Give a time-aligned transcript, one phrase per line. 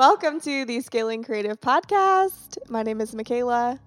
[0.00, 2.56] Welcome to the Scaling Creative Podcast.
[2.70, 3.78] My name is Michaela,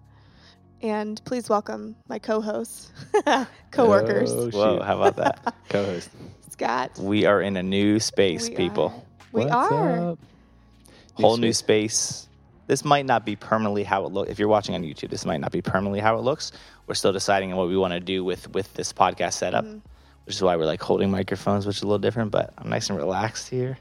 [0.83, 2.91] and please welcome my co-hosts,
[3.71, 5.55] co-workers, Oh, Whoa, how about that?
[5.69, 6.11] Co-host.
[6.51, 6.91] Scott.
[6.99, 8.89] we are in a new space, We people.
[8.95, 9.01] are.
[9.31, 10.09] We What's are.
[10.11, 10.19] up?
[11.15, 12.27] Whole new space.
[12.67, 14.29] This might not be permanently how it looks.
[14.29, 16.51] If you're watching on YouTube, this might not be permanently how it looks.
[16.85, 19.79] We're still deciding on what we want to do with with this podcast setup, Mm-hmm.
[20.27, 22.29] which is why we're like holding microphones, which is a little different.
[22.29, 23.79] But I'm nice and relaxed here.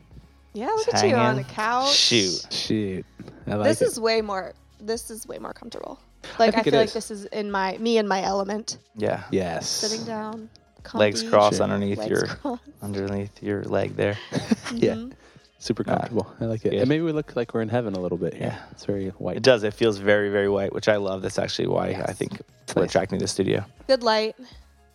[0.55, 1.45] Yeah, look Just at you on hanging.
[1.51, 1.95] a couch.
[1.95, 2.47] Shoot.
[2.51, 3.07] Shoot.
[3.47, 3.87] I like this it.
[3.89, 4.53] is way more.
[4.81, 5.99] This is way more comfortable.
[6.39, 8.79] Like I, think it feel like this is in my me and my element.
[8.97, 9.25] Yeah.
[9.31, 9.69] Yes.
[9.69, 10.49] Sitting down,
[10.95, 11.65] Legs crossed Sure.
[11.65, 12.63] underneath legs your crossed.
[12.83, 14.19] underneath your leg there.
[14.75, 14.95] Yeah.
[14.95, 15.13] Mhm.
[15.59, 16.27] Super comfortable.
[16.41, 16.71] I like it.
[16.71, 16.79] good.
[16.81, 18.49] And maybe we look like we're in heaven a little bit here.
[18.49, 18.63] Yeah.
[18.73, 19.37] It's very white.
[19.37, 19.63] It does.
[19.63, 21.23] It feels very, very white, which I love.
[21.23, 22.41] That's actually why I think
[22.75, 22.91] we're nice.
[22.91, 23.65] attracting to the studio.
[23.87, 24.35] Good light.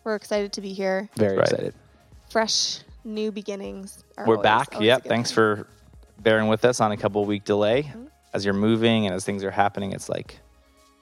[0.04, 1.08] We're excited to be here.
[1.16, 1.46] Very Right.
[1.50, 1.74] excited.
[2.28, 4.04] Fresh new beginnings.
[4.16, 4.68] are We're always- back.
[4.74, 5.04] always Yep.
[5.04, 5.34] Thanks thing.
[5.34, 5.66] for
[6.20, 7.84] bearing with us on a couple week delay.
[7.84, 8.04] Mm-hmm.
[8.34, 10.38] As you're moving and as things are happening, it's like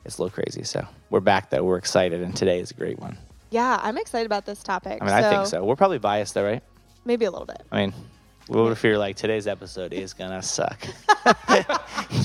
[0.04, 0.62] it's a little crazy.
[0.62, 1.64] So we're back though.
[1.64, 3.18] We're excited and today is a great one.
[3.50, 4.98] Yeah, I'm excited about this topic.
[5.02, 5.64] I mean, I think so.
[5.64, 6.62] We're probably biased though, right?
[7.04, 7.62] Maybe a little bit.
[7.72, 7.94] I mean,
[8.48, 10.86] what if you're like today's episode is gonna suck?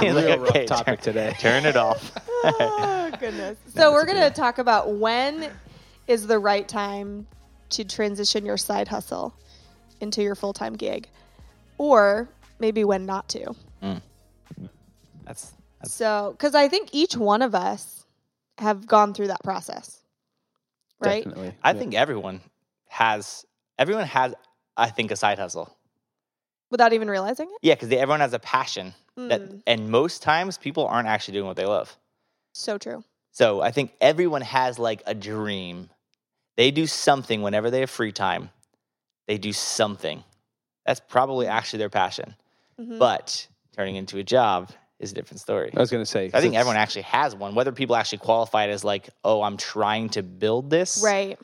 [0.01, 2.11] You're Real rough topic turn- today." Turn it off.
[2.43, 3.57] oh goodness.
[3.75, 5.49] So we're gonna talk about when
[6.07, 7.25] is the right time
[7.69, 9.33] to transition your side hustle
[10.01, 11.07] into your full time gig,
[11.77, 12.27] or
[12.59, 13.55] maybe when not to.
[15.25, 18.05] That's that's So, because I think each one of us
[18.57, 20.01] have gone through that process,
[20.99, 21.23] right?
[21.23, 21.53] Definitely.
[21.63, 21.79] I Yeah.
[21.79, 22.41] think everyone
[22.89, 23.45] has
[23.77, 24.33] everyone has
[24.77, 25.75] I think a side hustle.
[26.69, 27.57] Without even realizing it.
[27.61, 29.61] Yeah, because everyone has a passion that, Mm.
[29.67, 31.97] and most times people aren't actually doing what they love.
[32.53, 33.03] So true.
[33.31, 35.89] So I think everyone has like a dream.
[36.55, 38.49] They do something whenever they have free time.
[39.31, 40.25] They do something.
[40.85, 42.35] That's probably actually their passion.
[42.77, 42.99] Mhm.
[42.99, 45.71] But turning into a job is a different story.
[45.73, 46.29] I was going to say.
[46.33, 47.55] I think everyone actually has one.
[47.55, 51.01] Whether people actually qualify it as like, oh, I'm trying to build this.
[51.01, 51.39] Right.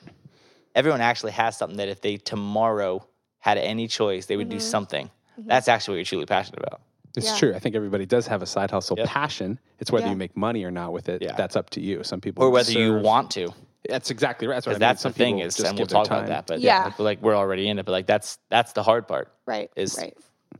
[0.76, 3.08] Everyone actually has something that if they tomorrow
[3.40, 4.62] had any choice, they would do Mhm.
[4.62, 5.10] something.
[5.38, 6.82] That's actually what you're truly passionate about.
[7.16, 7.38] It's Yeah.
[7.38, 7.56] true.
[7.56, 9.08] I think everybody does have a side hustle Yep.
[9.08, 9.60] passion.
[9.80, 10.12] It's whether Yeah.
[10.12, 11.22] you make money or not with it.
[11.22, 11.36] Yeah.
[11.38, 12.04] That's up to you.
[12.04, 13.54] Some people Or whether you want to.
[13.90, 14.56] That's exactly right.
[14.56, 14.88] That's what I Because mean.
[14.90, 16.78] that's the thing is, and we'll talk about that, but Yeah.
[16.80, 17.86] yeah, like, like we're already in it.
[17.86, 19.32] But like that's that's the hard part.
[19.46, 19.70] Right.
[19.76, 20.16] Is right.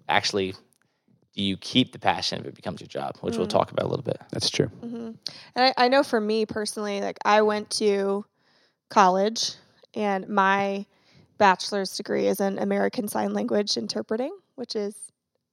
[0.08, 0.54] actually
[1.34, 3.38] do you keep the passion if it becomes your job, which Mm.
[3.40, 4.20] we'll talk about a little bit.
[4.32, 4.68] That's true.
[4.68, 5.12] hmm
[5.56, 8.26] And I, I know for me personally, like I went to
[8.90, 9.54] college
[9.94, 10.86] and my
[11.38, 14.96] bachelor's degree is in American Sign Language interpreting, which is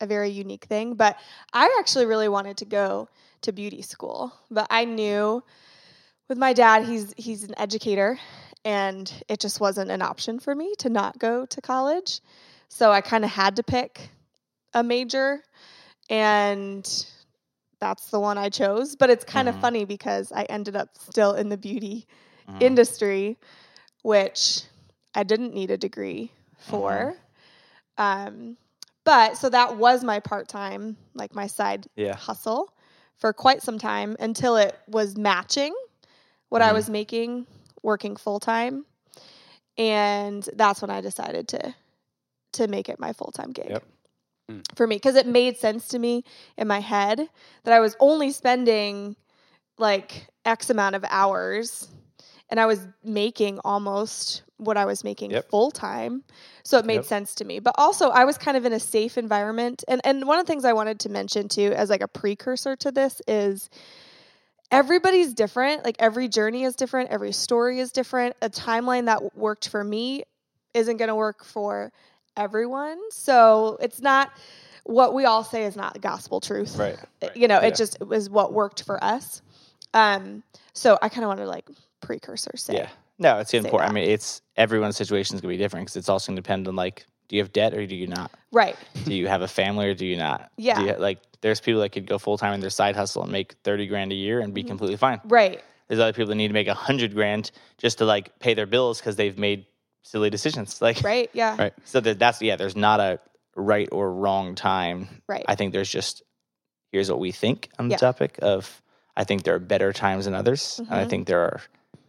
[0.00, 0.94] a very unique thing.
[0.94, 1.18] But
[1.52, 3.08] I actually really wanted to go
[3.42, 5.42] to beauty school, but I knew
[6.28, 8.18] with my dad, he's he's an educator,
[8.64, 12.20] and it just wasn't an option for me to not go to college.
[12.68, 14.10] So I kind of had to pick
[14.72, 15.42] a major,
[16.10, 17.06] and
[17.78, 18.96] that's the one I chose.
[18.96, 19.60] But it's kind of Mhm.
[19.60, 22.06] funny because I ended up still in the beauty
[22.48, 22.60] Mhm.
[22.62, 23.38] industry,
[24.02, 24.62] which
[25.14, 27.14] I didn't need a degree for.
[27.98, 28.56] Um,
[29.04, 32.16] but so that was my part time, like my side Yeah.
[32.16, 32.72] hustle
[33.16, 35.74] for quite some time until it was matching
[36.54, 36.74] what I Mhm.
[36.74, 37.46] was making
[37.82, 38.86] working full time.
[39.76, 41.74] And that's when I decided to
[42.52, 43.84] to make it my full time gig Yep.
[44.48, 44.76] Mm.
[44.76, 46.22] for me because it made sense to me
[46.56, 47.28] in my head
[47.64, 49.16] that I was only spending
[49.78, 51.88] like X amount of hours
[52.48, 55.48] and I was making almost what I was making Yep.
[55.50, 56.22] full time.
[56.62, 57.04] So it made Yep.
[57.06, 57.58] sense to me.
[57.58, 59.82] But also I was kind of in a safe environment.
[59.88, 62.76] And and one of the things I wanted to mention too as like a precursor
[62.76, 63.68] to this is
[64.70, 65.84] everybody's different.
[65.84, 68.36] Like every journey is different, every story is different.
[68.42, 70.24] A timeline that worked for me
[70.74, 71.92] isn't going to work for
[72.36, 72.98] everyone.
[73.10, 74.32] So it's not
[74.84, 76.76] what we all say is not gospel truth.
[76.76, 76.98] Right.
[77.34, 77.68] You know, Yeah.
[77.68, 79.40] it just was what worked for us.
[79.94, 80.42] Um,
[80.72, 81.66] so I kind of want to like
[82.00, 82.74] precursor say.
[82.74, 82.88] Yeah.
[83.18, 83.90] No, it's important.
[83.90, 86.74] I mean, it's everyone's situation is gonna be different because it's also gonna depend on
[86.74, 88.30] like, do you have debt or do you not?
[88.52, 88.76] Right.
[89.04, 90.50] Do you have a family or do you not?
[90.56, 90.80] Yeah.
[90.80, 93.30] Do you, like, there's people that could go full time in their side hustle and
[93.30, 94.68] make thirty grand a year and be Mhm.
[94.68, 95.20] completely fine.
[95.24, 95.62] Right.
[95.88, 98.64] There's other people that need to make a hundred grand just to like pay their
[98.66, 99.66] bills because they've made
[100.02, 100.80] silly decisions.
[100.86, 101.28] Like, Right.
[101.34, 101.54] Yeah.
[101.58, 101.74] Right.
[101.84, 102.56] So that, that's yeah.
[102.56, 103.20] There's not a
[103.54, 105.20] right or wrong time.
[105.28, 105.44] Right.
[105.46, 106.22] I think there's just
[106.92, 107.98] here's what we think on the Yeah.
[107.98, 108.80] topic of.
[109.16, 111.10] I think there are better times than others, and I Mhm.
[111.10, 111.60] think there are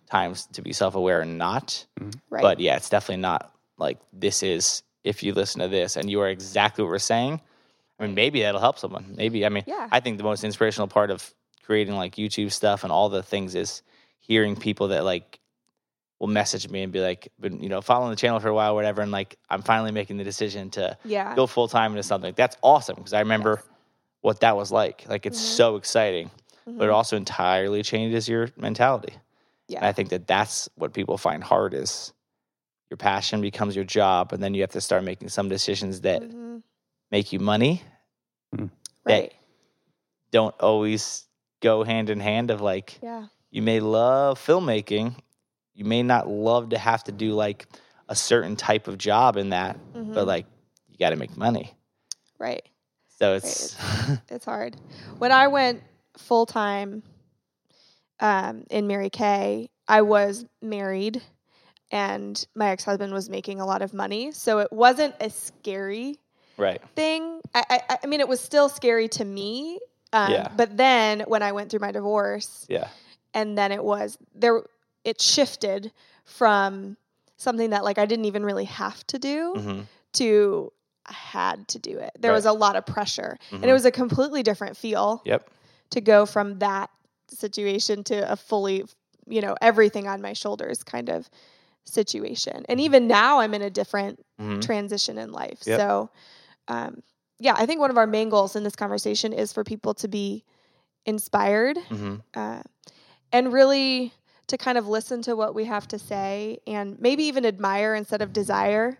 [0.09, 1.85] times to be self-aware and not.
[2.31, 2.41] Right.
[2.41, 6.21] But yeah, it's definitely not like this is if you listen to this and you
[6.21, 7.41] are exactly what we're saying.
[7.99, 9.13] I mean, maybe that'll help someone.
[9.15, 9.87] Maybe I mean, Yeah.
[9.91, 11.33] I think the most inspirational part of
[11.63, 13.81] creating like YouTube stuff and all the things is
[14.19, 15.39] hearing people that like
[16.19, 18.71] will message me and be like, been you know following the channel for a while,
[18.71, 21.35] or whatever, and like I'm finally making the decision to yeah.
[21.35, 22.33] go full time into something.
[22.35, 23.69] That's awesome because I remember Yes.
[24.21, 25.05] what that was like.
[25.07, 25.55] Like it's Mhm.
[25.55, 26.31] so exciting,
[26.65, 26.93] but it Mhm.
[26.95, 29.13] also entirely changes your mentality.
[29.67, 29.79] Yeah.
[29.79, 32.13] And I think that that's what people find hard is
[32.89, 36.21] your passion becomes your job, and then you have to start making some decisions that
[36.21, 36.44] Mhm.
[37.15, 37.81] Make you money
[38.51, 38.69] that-
[39.05, 39.33] Right.
[40.31, 41.25] don't always
[41.61, 43.27] go hand in hand of like Yeah.
[43.51, 45.15] you may love filmmaking
[45.73, 47.67] you may not love to have to do like
[48.09, 50.27] a certain type of job in that but Mhm.
[50.27, 50.45] like
[50.89, 51.73] you got to make money
[52.37, 52.67] right.
[53.07, 53.77] so it's
[54.29, 54.75] It's hard.
[55.17, 55.81] When I went
[56.17, 57.01] full time
[58.19, 61.21] um, in Mary Kay, I was married
[61.91, 64.31] and my ex husband was making a lot of money.
[64.33, 66.19] So it wasn't a scary
[66.57, 67.41] right thing.
[67.53, 69.79] I, I, I mean, it was still scary to me.
[70.13, 70.47] Um, Yeah.
[70.55, 72.87] But then when I went through my divorce, yeah
[73.33, 74.63] and then it was there,
[75.03, 75.91] it shifted
[76.23, 76.95] from
[77.35, 79.81] something that like I didn't even really have to do hmm
[80.13, 80.71] to
[81.05, 82.11] I had to do it.
[82.17, 82.37] There Right.
[82.37, 83.69] was a lot of pressure, and Mhm.
[83.69, 85.49] it was a completely different feel yep
[85.91, 86.89] to go from that
[87.27, 88.85] situation to a fully,
[89.27, 91.29] you know, everything on my shoulders kind of
[91.83, 92.65] situation.
[92.69, 95.61] And even now, I'm in a different hmm transition in life.
[95.65, 95.79] Yep.
[95.79, 96.09] So,
[96.67, 97.01] um,
[97.39, 100.07] yeah, I think one of our main goals in this conversation is for people to
[100.07, 100.43] be
[101.05, 102.61] inspired hmm uh,
[103.31, 104.13] and really
[104.47, 108.21] to kind of listen to what we have to say and maybe even admire instead
[108.21, 108.97] of desire.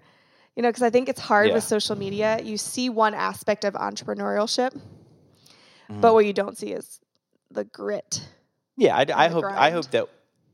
[0.56, 1.56] You know, because I think it's hard Yeah.
[1.56, 2.40] with social media.
[2.42, 4.72] You see one aspect of entrepreneurship,
[5.90, 6.02] Mhm.
[6.02, 7.00] but what you don't see is
[7.52, 8.28] the grit.
[8.78, 10.08] yeah i, I hope i hope that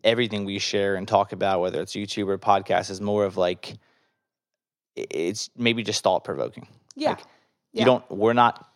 [0.03, 3.77] everything we share and talk about whether it's youtube or podcast is more of like
[4.95, 7.09] it's maybe just thought provoking Yeah.
[7.11, 7.19] Like,
[7.73, 7.81] Yeah.
[7.81, 8.67] you don't we're not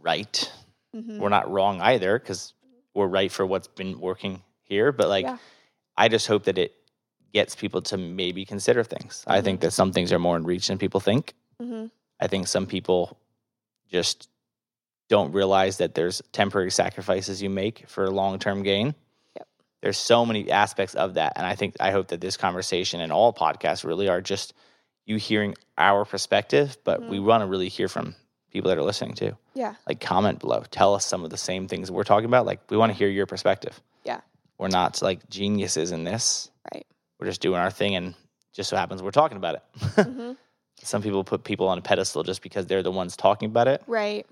[0.00, 0.52] right
[0.94, 1.18] Mhm.
[1.18, 2.52] we're not wrong either because
[2.94, 4.92] we're right for what's been working here.
[4.92, 5.38] But like, Yeah.
[5.96, 6.74] I just hope that it
[7.32, 9.24] gets people to maybe consider things.
[9.26, 9.44] I Mm-hmm.
[9.44, 11.34] think that some things are more in reach than people think.
[11.60, 11.90] Mhm.
[12.20, 13.16] I think some people
[13.88, 14.28] just
[15.08, 18.94] don't realize that there's temporary sacrifices you make for long term gain.
[19.36, 19.48] Yep.
[19.80, 21.32] There's so many aspects of that.
[21.36, 24.52] And I think, I hope that this conversation and all podcasts really are just
[25.04, 28.14] you hearing our perspective, but we want to really hear from
[28.52, 29.74] people that are listening too Yeah.
[29.88, 30.62] like comment below.
[30.70, 32.46] Tell us some of the same things we're talking about.
[32.46, 33.80] Like we want to hear your perspective.
[34.04, 34.20] Yeah.
[34.58, 36.50] We're not like geniuses in this.
[36.72, 36.86] Right.
[37.18, 38.14] We're just doing our thing and
[38.52, 39.62] just so happens we're talking about it.
[39.96, 40.36] Mhm.
[40.84, 43.82] Some people put people on a pedestal just because they're the ones talking about it.
[43.86, 44.26] Right.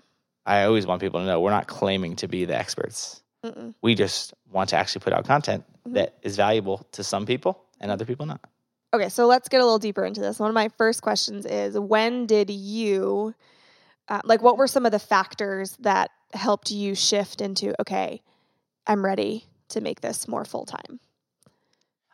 [0.44, 3.23] I always want people to know we're not claiming to be the experts.
[3.44, 3.75] Mm-mm.
[3.82, 5.94] We just want to actually put out content Mhm.
[5.94, 8.40] that is valuable to some people and other people not.
[8.92, 10.38] Okay, so let's get a little deeper into this.
[10.38, 13.34] One of my first questions is when did you,
[14.08, 18.20] uh, like, what were some of the factors that helped you shift into, okay,
[18.87, 20.98] I'm ready to make this more full time?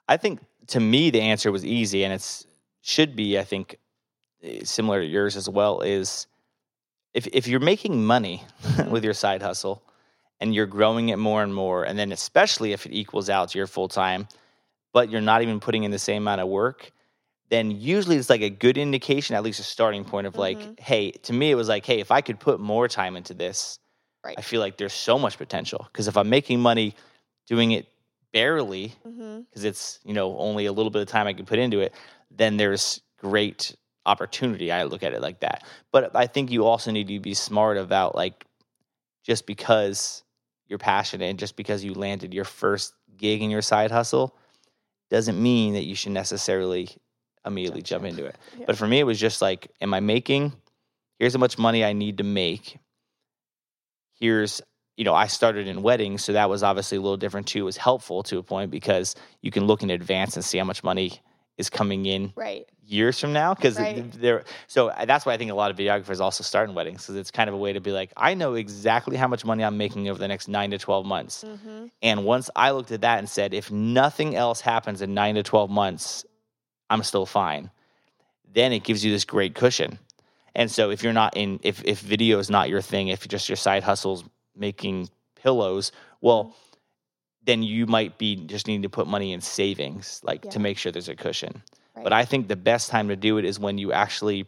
[0.08, 2.46] I think to me the answer was easy, and it's
[2.82, 3.76] should be I think
[4.42, 5.80] eh, similar to yours as well.
[5.80, 6.26] Is
[7.14, 8.44] if if you're making money
[8.90, 9.82] with your side hustle
[10.40, 13.58] and you're growing it more and more, and then especially if it equals out to
[13.58, 14.28] your full time,
[14.96, 16.90] but you're not even putting in the same amount of work,
[17.50, 20.80] then usually it's like a good indication, at least a starting point of like, Mhm.
[20.80, 23.78] hey, to me it was like, hey, if I could put more time into this,
[24.24, 24.38] Right.
[24.38, 26.94] I feel like there's so much potential because if I'm making money
[27.46, 27.88] doing it
[28.32, 29.40] barely Mm-hmm.
[29.40, 31.92] because it's you know only a little bit of time I can put into it,
[32.30, 33.76] then there's great
[34.06, 34.72] opportunity.
[34.72, 35.62] I look at it like that.
[35.92, 38.46] But I think you also need to be smart about like
[39.24, 40.24] just because
[40.68, 44.34] you're passionate and just because you landed your first gig in your side hustle
[45.10, 46.88] doesn't mean that you should necessarily
[47.46, 48.36] immediately jump, Jump into it.
[48.58, 48.64] Yeah.
[48.66, 50.52] But for me, it was just like, am I making?
[51.18, 52.78] Here's how much money I need to make.
[54.18, 54.60] Here's,
[54.96, 57.60] you know, I started in weddings, so that was obviously a little different too.
[57.60, 60.64] It was helpful to a point because you can look in advance and see how
[60.64, 61.20] much money
[61.58, 62.68] is coming in Right.
[62.84, 63.54] years from now.
[63.54, 64.10] Because Right.
[64.12, 67.16] there, so that's why I think a lot of videographers also start in weddings because
[67.16, 69.76] it's kind of a way to be like, I know exactly how much money I'm
[69.78, 71.44] making over the next nine to twelve months.
[71.44, 71.86] Mm-hmm.
[72.02, 75.42] And once I looked at that and said, if nothing else happens in nine to
[75.42, 76.24] 12 months,
[76.90, 77.70] I'm still fine,
[78.52, 79.98] then it gives you this great cushion.
[80.54, 83.48] And so if you're not in, if, if video is not your thing, if just
[83.48, 86.54] your side hustles making pillows, well,
[87.46, 90.92] then you might be just needing to put money in savings, like to make sure
[90.92, 91.62] there's a cushion.
[91.94, 92.04] Right.
[92.04, 94.46] But I think the best time to do it is when you actually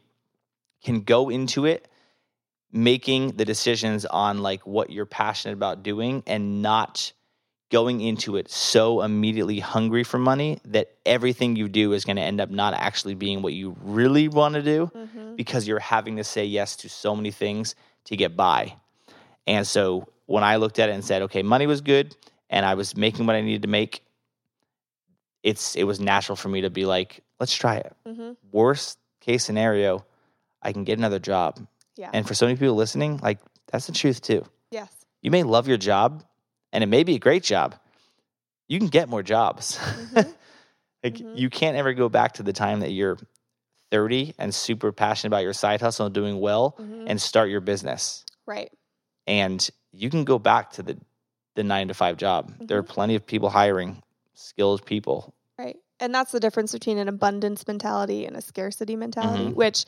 [0.85, 1.89] can go into it
[2.71, 7.13] making the decisions on like what you're passionate about doing and not
[7.71, 12.23] going into it so immediately hungry for money that everything you do is going to
[12.23, 15.37] end up not actually being what you really want to do Mm-hmm.
[15.37, 17.75] because you're having to say yes to so many things
[18.05, 18.75] to get by.
[19.47, 22.15] And so when I looked at it and said, okay, money was good
[22.51, 24.03] and I was making what I needed to make,
[25.43, 27.95] it's it was natural for me to be like, let's try it.
[28.07, 28.33] Mm-hmm.
[28.53, 30.05] Worst case scenario,
[30.63, 31.61] I can get another job.
[31.97, 32.11] Yeah.
[32.13, 33.39] And for so many people listening, like
[33.71, 34.45] That's the truth too.
[34.71, 34.89] Yes.
[35.21, 36.25] You may love your job
[36.73, 37.75] and it may be a great job.
[38.67, 39.77] You can get more jobs.
[39.79, 40.35] Mhm.
[41.05, 41.37] like Mhm.
[41.39, 43.19] you can't ever go back to the time that you're
[43.91, 47.05] 30 and super passionate about your side hustle and doing well Mhm.
[47.09, 48.25] and start your business.
[48.47, 48.73] right.
[49.27, 50.97] And you can go back to the
[51.59, 52.53] the 9 to 5 job.
[52.61, 54.01] There are plenty of people hiring
[54.35, 55.35] skilled people.
[55.59, 55.77] Right.
[55.99, 59.55] And that's the difference between an abundance mentality and a scarcity mentality, Mhm.
[59.57, 59.85] which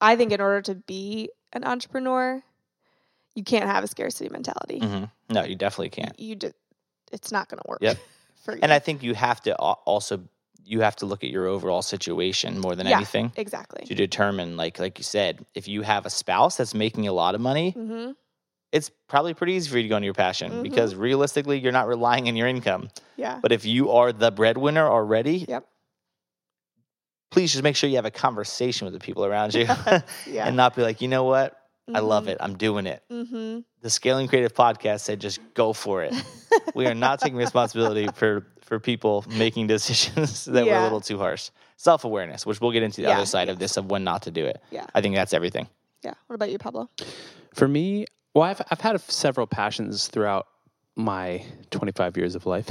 [0.00, 2.40] I think in order to be an entrepreneur,
[3.34, 4.78] you can't have a scarcity mentality.
[4.78, 5.10] Mhm.
[5.28, 6.18] No, you definitely can't.
[6.20, 6.54] You just
[7.10, 7.78] it's not going to work.
[7.82, 7.98] Yep.
[8.44, 8.60] For you.
[8.62, 10.22] And I think you have to also
[10.64, 12.96] you have to look at your overall situation more than Yeah.
[12.96, 13.86] anything exactly.
[13.86, 17.34] to determine like like you said, if you have a spouse that's making a lot
[17.34, 18.12] of money, hmm
[18.72, 20.62] it's probably pretty easy for you to go into your passion Mhm.
[20.62, 22.90] because realistically you're not relying on your income.
[23.16, 23.38] Yeah.
[23.40, 25.66] But if you are the breadwinner already, Yep.
[27.30, 29.62] please just make sure you have a conversation with the people around you
[30.26, 30.46] yeah.
[30.46, 31.54] and not be like, you know what?
[31.94, 32.36] I love it.
[32.40, 33.02] I'm doing it.
[33.10, 33.60] Mm-hmm.
[33.80, 36.14] The Scaling Creative podcast said just go for it.
[36.74, 41.16] we are not taking responsibility for for people making decisions that were a little too
[41.16, 41.48] harsh.
[41.78, 44.22] Self awareness, which we'll get into the Yeah, other side of this of when not
[44.24, 44.60] to do it.
[44.70, 44.84] Yeah.
[44.94, 45.66] I think that's everything.
[46.04, 46.12] yeah.
[46.26, 46.90] What about you, Pablo?
[47.54, 48.04] For me,
[48.38, 50.46] well, I've I've had several passions throughout
[50.94, 52.70] my 25 years of life,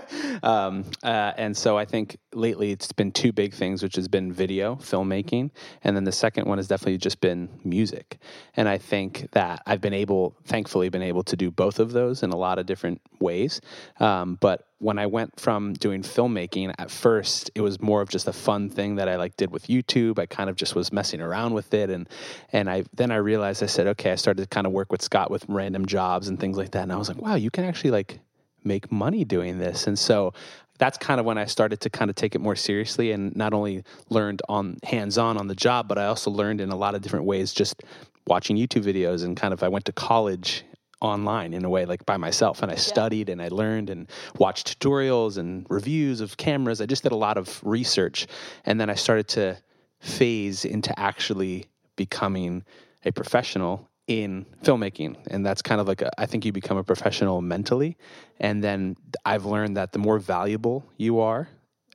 [0.44, 4.32] um, uh, and so I think lately it's been two big things, which has been
[4.32, 5.50] video, filmmaking,
[5.82, 8.18] and then the second one has definitely just been music.
[8.56, 12.22] And I think that I've been able, thankfully, been able to do both of those
[12.22, 13.60] in a lot of different ways.
[13.98, 18.28] Um, but when I went from doing filmmaking at first, it was more of just
[18.28, 20.18] a fun thing that I like did with YouTube.
[20.18, 22.08] I kind of just was messing around with it, and
[22.52, 25.02] and I then I realized I said, okay, I started to kind of work with
[25.02, 27.64] Scott with random jobs and things like that, and I was like, wow, you can
[27.64, 28.20] actually like
[28.64, 30.32] make money doing this, and so
[30.78, 33.52] that's kind of when I started to kind of take it more seriously and not
[33.52, 36.94] only learned on hands on on the job, but I also learned in a lot
[36.94, 37.82] of different ways just
[38.28, 40.64] watching YouTube videos and kind of I went to college
[41.00, 44.80] online in a way like by myself and I studied and I learned and watched
[44.80, 46.80] tutorials and reviews of cameras.
[46.80, 48.26] I just did a lot of research
[48.64, 49.58] and then I started to
[50.00, 52.64] phase into actually becoming
[53.04, 56.84] a professional in filmmaking and that's kind of like a, I think you become a
[56.84, 57.96] professional mentally
[58.40, 61.48] and then I've learned that the more valuable you are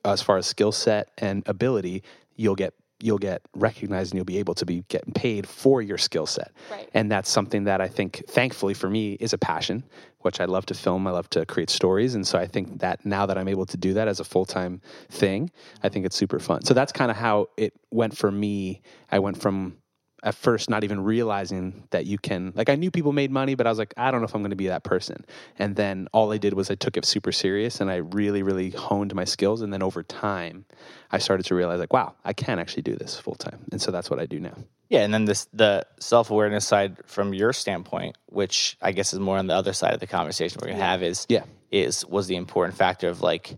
[0.06, 2.04] as far as skill set and ability
[2.36, 5.98] you'll get you'll get recognized and you'll be able to be getting paid for your
[5.98, 6.90] skill set Right.
[6.94, 9.84] and that's something that I think, thankfully for me, is a passion,
[10.20, 11.06] which I love to film.
[11.06, 12.16] I love to create stories.
[12.16, 14.46] And so I think that now that I'm able to do that as a full
[14.46, 15.52] time thing,
[15.84, 16.64] I think it's super fun.
[16.64, 18.82] So that's kind of how it went for me.
[19.12, 19.78] I went from
[20.24, 23.68] at first not even realizing that you can like I knew people made money, but
[23.68, 25.26] I was like, I don't know if I'm gonna be that person.
[25.60, 28.70] And then all I did was I took it super serious and I really, really
[28.72, 29.62] honed my skills.
[29.62, 30.66] And then over time
[31.12, 33.60] I started to realize like, wow, I can actually do this full time.
[33.72, 34.58] And so that's what I do now.
[34.90, 39.20] Yeah, and then this the self awareness side from your standpoint, which I guess is
[39.20, 41.44] more on the other side of the conversation we're gonna have is Yeah.
[41.72, 43.58] is was the important factor of like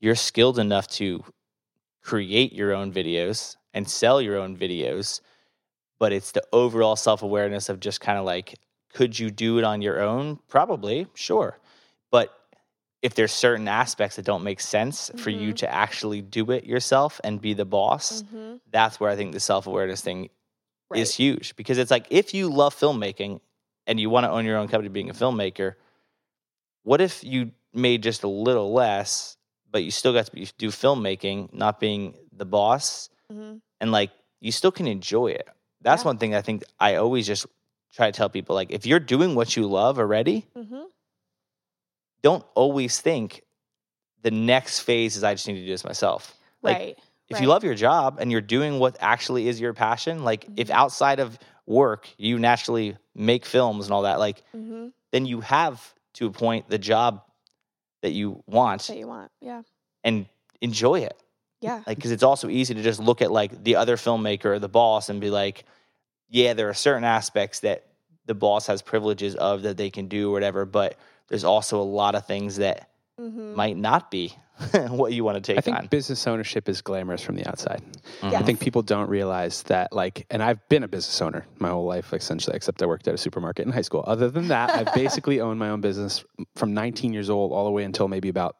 [0.00, 1.24] you're skilled enough to
[2.02, 5.20] create your own videos and sell your own videos,
[5.98, 8.54] but it's the overall self awareness of just kind of like,
[8.94, 10.38] could you do it on your own?
[10.48, 11.58] Probably, sure.
[12.10, 12.32] But
[13.02, 15.56] if there's certain aspects that don't make sense for you Mhm.
[15.58, 18.56] to actually do it yourself and be the boss, Mm-hmm.
[18.70, 20.30] that's where I think the self awareness thing
[20.90, 21.00] Right.
[21.00, 23.40] is huge because it's like if you love filmmaking
[23.86, 25.74] and you want to own your own company being a filmmaker,
[26.82, 29.36] what if you made just a little less,
[29.70, 34.10] but you still got to be, do filmmaking, not being the boss, hmm and like
[34.40, 35.46] you still can enjoy it?
[35.80, 36.08] That's Yeah.
[36.08, 37.46] one thing I think I always just
[37.94, 40.82] try to tell people like if you're doing what you love already, hmm
[42.22, 43.42] don't always think
[44.22, 46.34] the next phase is I just need to do this myself.
[46.62, 46.98] Like, right.
[47.28, 50.68] if you love your job and you're doing what actually is your passion, like if
[50.68, 50.74] Mhm.
[50.74, 55.94] outside of work you naturally make films and all that, like hmm then you have
[56.14, 57.22] to a point the job
[58.02, 59.30] that you want that you want.
[59.40, 59.62] Yeah.
[60.04, 60.26] and
[60.60, 61.16] enjoy it.
[61.60, 61.82] Yeah.
[61.86, 64.68] Like because it's also easy to just look at like the other filmmaker or the
[64.68, 65.64] boss and be like,
[66.28, 67.86] yeah, there are certain aspects that
[68.26, 70.96] the boss has privileges of that they can do or whatever, but
[71.28, 74.32] there's also a lot of things that hmm might not be
[74.88, 75.86] what you want to take I think on.
[75.86, 77.82] business ownership is glamorous from the outside.
[78.20, 78.34] Mhm.
[78.34, 81.86] I think people don't realize that, like, and I've been a business owner my whole
[81.86, 84.04] life, essentially, except I worked at a supermarket in high school.
[84.06, 86.24] Other than that, I've basically owned my own business
[86.56, 88.56] from 19 years old all the way until maybe about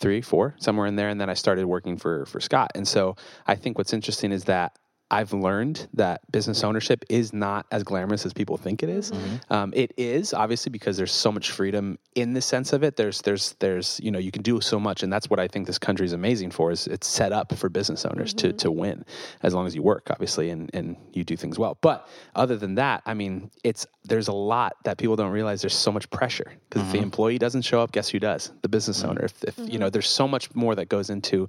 [0.00, 1.08] 23, four, somewhere in there.
[1.08, 2.72] And then I started working for, for Scott.
[2.74, 7.66] And so I think what's interesting is that I've learned that business ownership is not
[7.70, 9.12] as glamorous as people think it is.
[9.50, 12.96] Um, it is obviously because there's so much freedom in the sense of it.
[12.96, 15.68] There's there's there's you know you can do so much, and that's what I think
[15.68, 16.72] this country is amazing for.
[16.72, 19.04] Is it's set up for business owners to to win
[19.44, 21.78] as long as you work, obviously, and and you do things well.
[21.80, 25.60] But other than that, I mean, it's there's a lot that people don't realize.
[25.62, 28.52] There's so much pressure because if the employee doesn't show up, guess who does?
[28.62, 29.24] The business owner.
[29.24, 31.48] If, if you know, there's so much more that goes into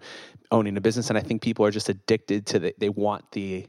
[0.51, 2.73] owning a business, and I think people are just addicted to the.
[2.77, 3.67] They want the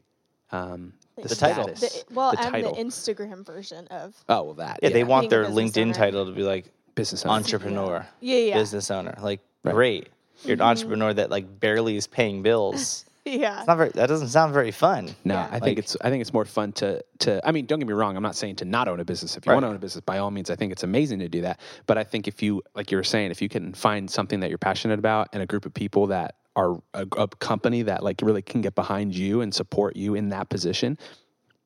[0.53, 1.67] um, the, The title.
[1.67, 2.75] The, well, the and title.
[2.75, 5.95] the Instagram version of oh well, that Yeah, they want Being their LinkedIn owner.
[5.95, 7.35] title to be like business owner.
[7.35, 9.15] entrepreneur, yeah, yeah, business owner.
[9.21, 9.75] Like, Right.
[9.75, 10.09] great.
[10.45, 10.63] You're Mm-hmm.
[10.63, 13.05] an entrepreneur that like barely is paying bills.
[13.31, 13.59] yeah.
[13.59, 13.91] It's not very.
[13.91, 15.15] That doesn't sound very fun.
[15.25, 15.47] No, Yeah.
[15.47, 17.87] I think Like- it's I think it's more fun to to I mean, don't get
[17.89, 19.37] me wrong, I'm not saying to not own a business.
[19.37, 19.57] If you Right.
[19.57, 21.61] want to own a business, by all means, I think it's amazing to do that.
[21.87, 24.49] But I think if you like you were saying, if you can find something that
[24.49, 28.21] you're passionate about and a group of people that are a, a company that like
[28.23, 30.99] really can get behind you and support you in that position,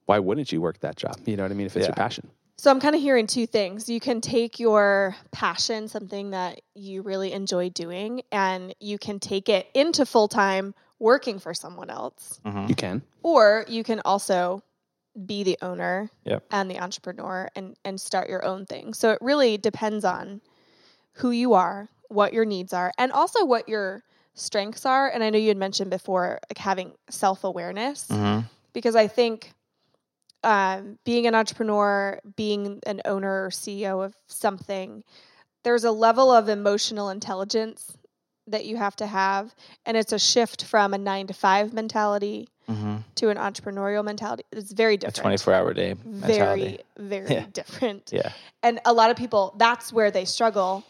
[0.07, 1.17] why wouldn't you work that job?
[1.25, 1.67] You know what I mean?
[1.67, 2.29] If it's your passion.
[2.59, 3.89] So I'm kind of hearing two things.
[3.89, 9.49] You can take your passion, something that you really enjoy doing, and you can take
[9.49, 12.41] it into full time working for someone else.
[12.47, 12.69] Mhm.
[12.69, 13.03] You can.
[13.25, 14.63] Or you can also
[15.27, 16.45] be the owner Yep.
[16.53, 18.95] and the entrepreneur and, and start your own thing.
[18.95, 20.41] So it really depends on
[21.15, 24.03] who you are, what your needs are, and also what your
[24.35, 25.11] strengths are.
[25.11, 28.45] And I know you had mentioned before, like having self awareness Mhm.
[28.73, 29.53] because I think
[30.45, 35.05] um, being an entrepreneur, being an owner or CEO of something,
[35.63, 37.97] there's a level of emotional intelligence
[38.49, 39.55] that you have to have,
[39.87, 43.03] and it's a shift from a nine to five mentality Mhm.
[43.17, 44.45] to an entrepreneurial mentality.
[44.53, 45.17] It's very A different.
[45.17, 46.79] 24 hour day mentality.
[46.97, 47.47] very, very Yeah.
[47.53, 48.11] different.
[48.13, 48.33] Yeah.
[48.63, 50.85] And a lot of people, that's where they struggle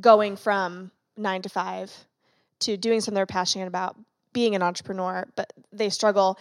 [0.00, 1.92] going from nine to five
[2.60, 3.96] to doing something they're passionate about,
[4.32, 6.38] being an entrepreneur, but they struggle.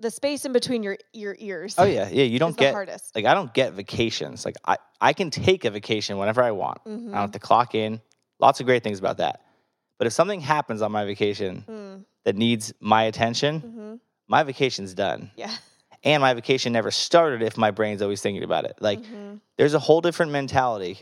[0.00, 1.76] The space in between your your ears.
[1.78, 2.24] Oh yeah, yeah.
[2.24, 3.14] You don't get hardest.
[3.14, 4.44] like I don't get vacations.
[4.44, 6.80] Like I I can take a vacation whenever I want.
[6.84, 7.14] I don't Mhm.
[7.14, 8.00] have to clock in.
[8.40, 9.40] Lots of great things about that.
[9.98, 14.00] But if something happens on my vacation Mm, that needs my attention, mhm.
[14.28, 15.30] my vacation's done.
[15.36, 15.54] Yeah.
[16.02, 18.76] And my vacation never started if my brain's always thinking about it.
[18.80, 19.40] Like Mhm.
[19.56, 20.98] there's a whole different mentality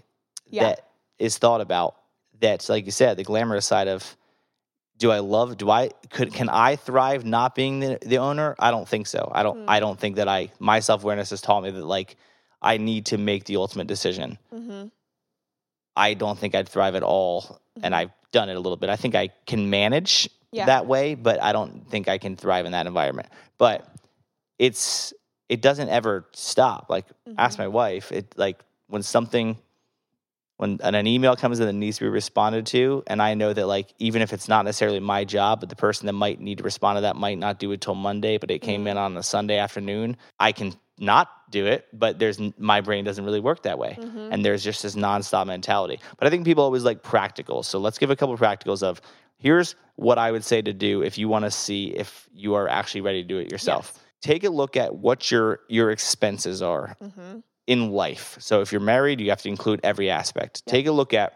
[0.47, 0.65] Yeah.
[0.65, 1.97] that is thought about
[2.39, 4.17] that's like you said, the glamorous side of
[4.99, 8.55] do I love do I could can I thrive not being the, the owner?
[8.59, 9.31] I don't think so.
[9.35, 9.71] I don't Hmm.
[9.71, 12.17] I don't think that I my self awareness has taught me that like
[12.61, 14.39] I need to make the ultimate decision.
[14.55, 14.91] Mhm.
[15.97, 17.61] I don't think I'd thrive at all.
[17.83, 18.91] And I've done it a little bit.
[18.91, 20.67] I think I can manage Yeah.
[20.67, 23.29] that way, but I don't think I can thrive in that environment.
[23.59, 23.87] But
[24.59, 25.13] it's
[25.49, 26.87] it doesn't ever stop.
[26.89, 27.07] Like
[27.39, 27.63] ask Mm-hmm.
[27.63, 29.57] my wife, it like when something
[30.59, 33.53] when an, an email comes in that needs to be responded to, and I know
[33.53, 36.59] that like even if it's not necessarily my job, but the person that might need
[36.59, 39.17] to respond to that might not do it till Monday, but it came in on
[39.17, 43.63] a Sunday afternoon, I can not do it, but there's my brain doesn't really work
[43.65, 44.29] that way, Mm-hmm.
[44.33, 45.99] and there's just this nonstop mentality.
[46.19, 49.01] But I think people always like practicals, so let's give a couple of practicals of
[49.37, 52.69] here's what I would say to do if you want to see if you are
[52.69, 53.99] actually ready to do it yourself.
[54.21, 57.43] Take a look at what your your expenses are Mhm.
[57.67, 58.37] in life.
[58.41, 60.65] So if you're married, you have to include every aspect.
[60.67, 61.33] Take a look at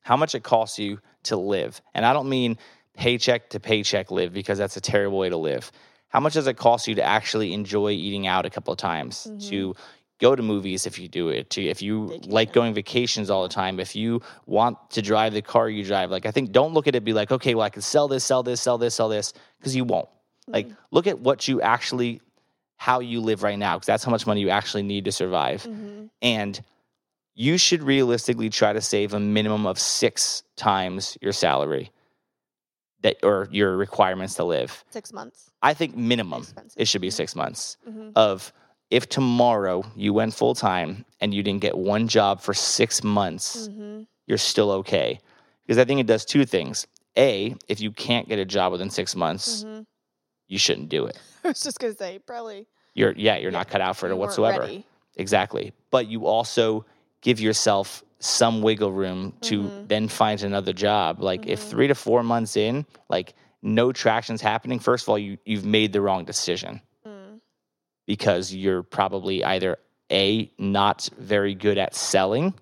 [0.00, 1.80] how much it costs you to live.
[1.94, 2.58] And I don't mean
[2.96, 5.70] paycheck to paycheck live because that's a terrible way to live.
[6.08, 9.28] How much does it cost you to actually enjoy eating out a couple of times?
[9.50, 9.74] To
[10.20, 13.48] go to movies if you do it, to if you like going vacations all the
[13.48, 16.10] time, if you want to drive the car you drive.
[16.10, 18.24] Like I think don't look at it be like, okay, well I can sell this,
[18.24, 20.08] sell this, sell this, sell this, because you won't.
[20.48, 22.20] Like look at what you actually
[22.76, 25.64] how you live right now because that's how much money you actually need to survive
[25.64, 26.08] Mhm.
[26.22, 26.62] and
[27.34, 31.90] you should realistically try to save a minimum of six times your salary
[33.02, 35.50] that or your requirements to live Six months.
[35.62, 36.80] i think minimum Expensive.
[36.80, 38.12] it should be six months Mhm.
[38.16, 38.52] of
[38.90, 43.68] if tomorrow you went full time and you didn't get one job for six months
[43.68, 44.06] Mhm.
[44.26, 45.20] you're still okay
[45.66, 48.90] because i think it does two things a if you can't get a job within
[48.90, 49.86] six months Mhm.
[50.48, 53.80] you shouldn't do it I was just gonna say probably you're yeah you're not cut
[53.80, 54.84] out for it whatsoever ready.
[55.16, 55.72] Exactly.
[55.90, 56.84] But you also
[57.22, 59.88] give yourself some wiggle room to Mhm.
[59.88, 61.20] then find another job.
[61.22, 61.70] Like if Mhm.
[61.70, 65.92] three to four months in, like no traction's happening, first of all, you, you've made
[65.92, 67.40] the wrong decision Mm.
[68.06, 69.78] because you're probably either
[70.10, 72.54] A, not very good at selling,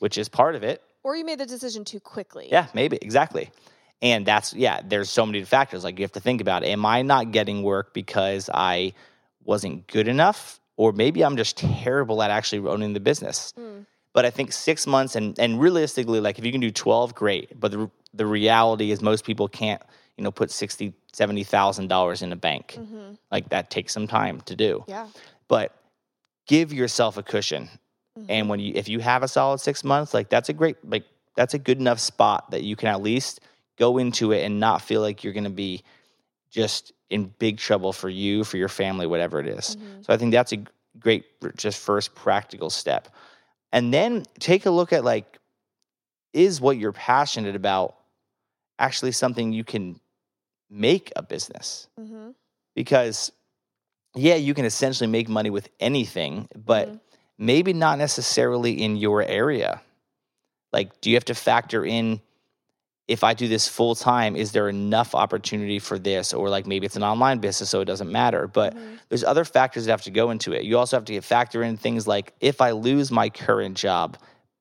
[0.00, 0.82] which is part of it.
[1.04, 2.48] Or you made the decision too quickly.
[2.50, 2.98] Yeah, maybe.
[3.00, 3.50] Exactly.
[4.02, 5.84] And that's, yeah, there's so many factors.
[5.84, 8.92] Like you have to think about am I not getting work because I
[9.44, 10.60] wasn't good enough?
[10.76, 13.52] Or maybe I'm just terrible at actually owning the business.
[13.58, 13.86] Mm.
[14.18, 17.60] But I think six months and, and realistically, like if you can do 12, great.
[17.60, 19.80] But the, the reality is most people can't,
[20.16, 22.72] you know put sixty seventy thousand dollars in a bank.
[22.72, 25.06] hmm Like that takes some time to do, Yeah.
[25.46, 25.68] but
[26.48, 27.68] give yourself a cushion.
[28.18, 28.26] Mhm.
[28.28, 31.04] And when you if you have a solid six months, like that's a great like
[31.36, 33.38] that's a good enough spot that you can at least
[33.78, 35.84] go into it and not feel like you're going to be
[36.50, 39.76] just in big trouble for you, for your family, whatever it is.
[39.76, 40.04] Mhm.
[40.04, 40.58] So I think that's a
[40.98, 41.24] great
[41.56, 43.06] just first practical step.
[43.72, 45.38] And then take a look at like
[46.32, 47.96] is what you're passionate about
[48.78, 50.00] actually something you can
[50.70, 51.88] make a business?
[51.98, 52.34] Mhm.
[52.74, 53.32] Because
[54.14, 57.00] yeah, you can essentially make money with anything, but Mhm.
[57.36, 59.82] maybe not necessarily in your area.
[60.72, 62.20] Like, do you have to factor in
[63.08, 66.34] if I do this full time, is there enough opportunity for this?
[66.34, 68.46] Or like maybe it's an online business, so it doesn't matter.
[68.46, 68.98] But Mhm.
[69.08, 70.64] there's other factors that have to go into it.
[70.64, 74.16] You also have to factor in things like if I lose my current job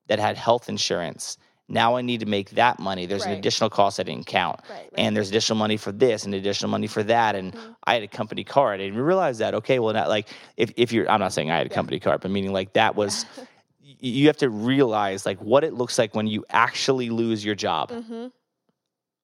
[0.07, 3.05] that had health insurance, now I need to make that money.
[3.05, 4.61] There's an additional cost I didn't count.
[4.69, 4.89] Right, right.
[4.95, 7.35] And there's additional money for this and additional money for that.
[7.35, 7.75] And Mhm.
[7.83, 8.71] I had a company car.
[8.73, 9.53] I didn't realize that.
[9.55, 11.75] Okay, well, not like if, if you're, I'm not saying I had a Yeah.
[11.75, 13.25] company car, but meaning like that was,
[13.99, 17.91] you have to realize like what it looks like when you actually lose your job.
[17.91, 18.31] Mhm.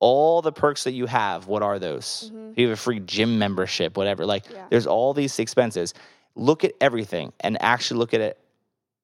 [0.05, 2.29] All the perks that you have, what are those?
[2.33, 2.57] Mhm.
[2.57, 4.25] You have a free gym membership, whatever.
[4.25, 4.65] Like Yeah.
[4.69, 5.93] there's all these expenses.
[6.35, 8.37] Look at everything and actually look at it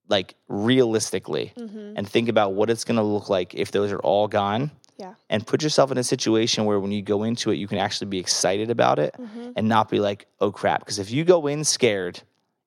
[0.09, 1.93] like realistically Mhm.
[1.95, 4.71] and think about what it's going to look like if those are all gone.
[4.97, 5.13] Yeah.
[5.29, 8.07] And put yourself in a situation where when you go into it, you can actually
[8.07, 9.53] be excited about it Mhm.
[9.55, 10.79] and not be like, oh crap.
[10.81, 12.21] Because if you go in scared,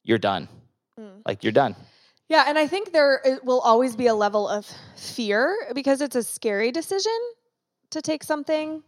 [0.05, 0.49] you're done.
[0.99, 1.21] Mm.
[1.27, 1.77] Like you're done.
[2.31, 4.64] Yeah, and I think there will always be a level of
[4.97, 7.18] fear because it's a scary decision
[7.92, 8.83] to take something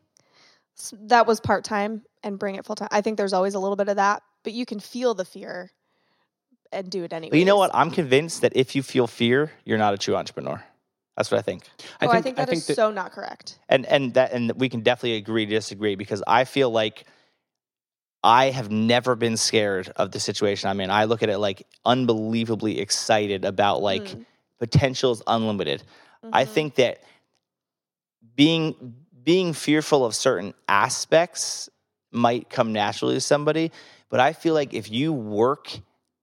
[0.92, 2.88] that was part time and bring it full time.
[2.90, 5.70] I think there's always a little bit of that, but you can feel the fear
[6.72, 7.30] and do it anyway.
[7.30, 7.70] But you know what?
[7.72, 10.62] I'm convinced that if you feel fear, you're not a true entrepreneur.
[11.16, 11.62] That's what I think.
[12.02, 13.60] Oh, I think that is so not correct.
[13.68, 17.04] and and that and we can definitely agree to disagree because I feel like
[18.24, 20.90] I have never been scared of the situation I'm in.
[20.90, 24.24] I look at it like unbelievably excited about like Mm.
[24.58, 25.84] potential is unlimited.
[26.32, 26.48] I Mhm.
[26.48, 27.02] think that
[28.36, 28.94] being
[29.24, 31.70] being fearful of certain aspects
[32.12, 33.72] might come naturally to somebody,
[34.10, 35.70] but I feel like if you work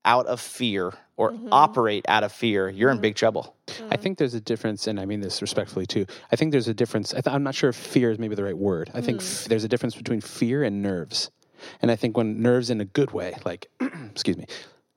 [0.06, 1.50] out of fear or Mhm.
[1.52, 3.02] operate out of fear, you're in Mhm.
[3.02, 3.56] big trouble.
[3.89, 4.02] I Mm.
[4.02, 6.06] think there's a difference, and I mean this respectfully too.
[6.32, 7.13] I think there's a difference.
[7.13, 8.89] I th- I'm not sure if fear is maybe the right word.
[8.93, 9.41] I think Mm.
[9.43, 11.30] f- there's a difference between fear and nerves.
[11.82, 13.67] And I think when nerves in a good way, like,
[14.12, 14.45] excuse me,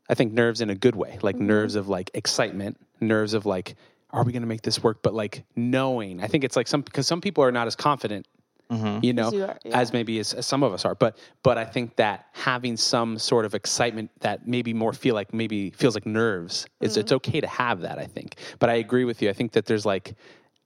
[0.09, 1.41] I think nerves in a good way, like Mhm.
[1.47, 3.77] nerves of like excitement, nerves of like,
[4.15, 5.03] are we going to make this work?
[5.03, 8.27] But like knowing, I think it's like some, because some people are not as confident,
[8.71, 9.05] Mm-hmm.
[9.05, 9.79] you know, you are, yeah.
[9.79, 10.95] as maybe as, as some of us are.
[10.95, 15.35] But, but I think that having some sort of excitement that maybe more feel like
[15.35, 17.01] maybe feels like nerves, it's, Mm.
[17.01, 18.37] it's okay to have that, I think.
[18.59, 19.29] But I agree with you.
[19.29, 20.15] I think that there's like,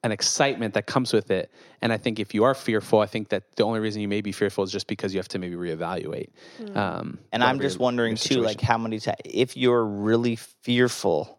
[0.05, 1.51] an excitement that comes with it.
[1.83, 4.21] And I think if you are fearful, I think that the only reason you may
[4.21, 6.29] be fearful is just because you have to maybe reevaluate.
[6.63, 6.77] Mm.
[6.77, 10.37] Um, And I'm just your- wondering your too, like how many times if you're really
[10.37, 11.38] fearful,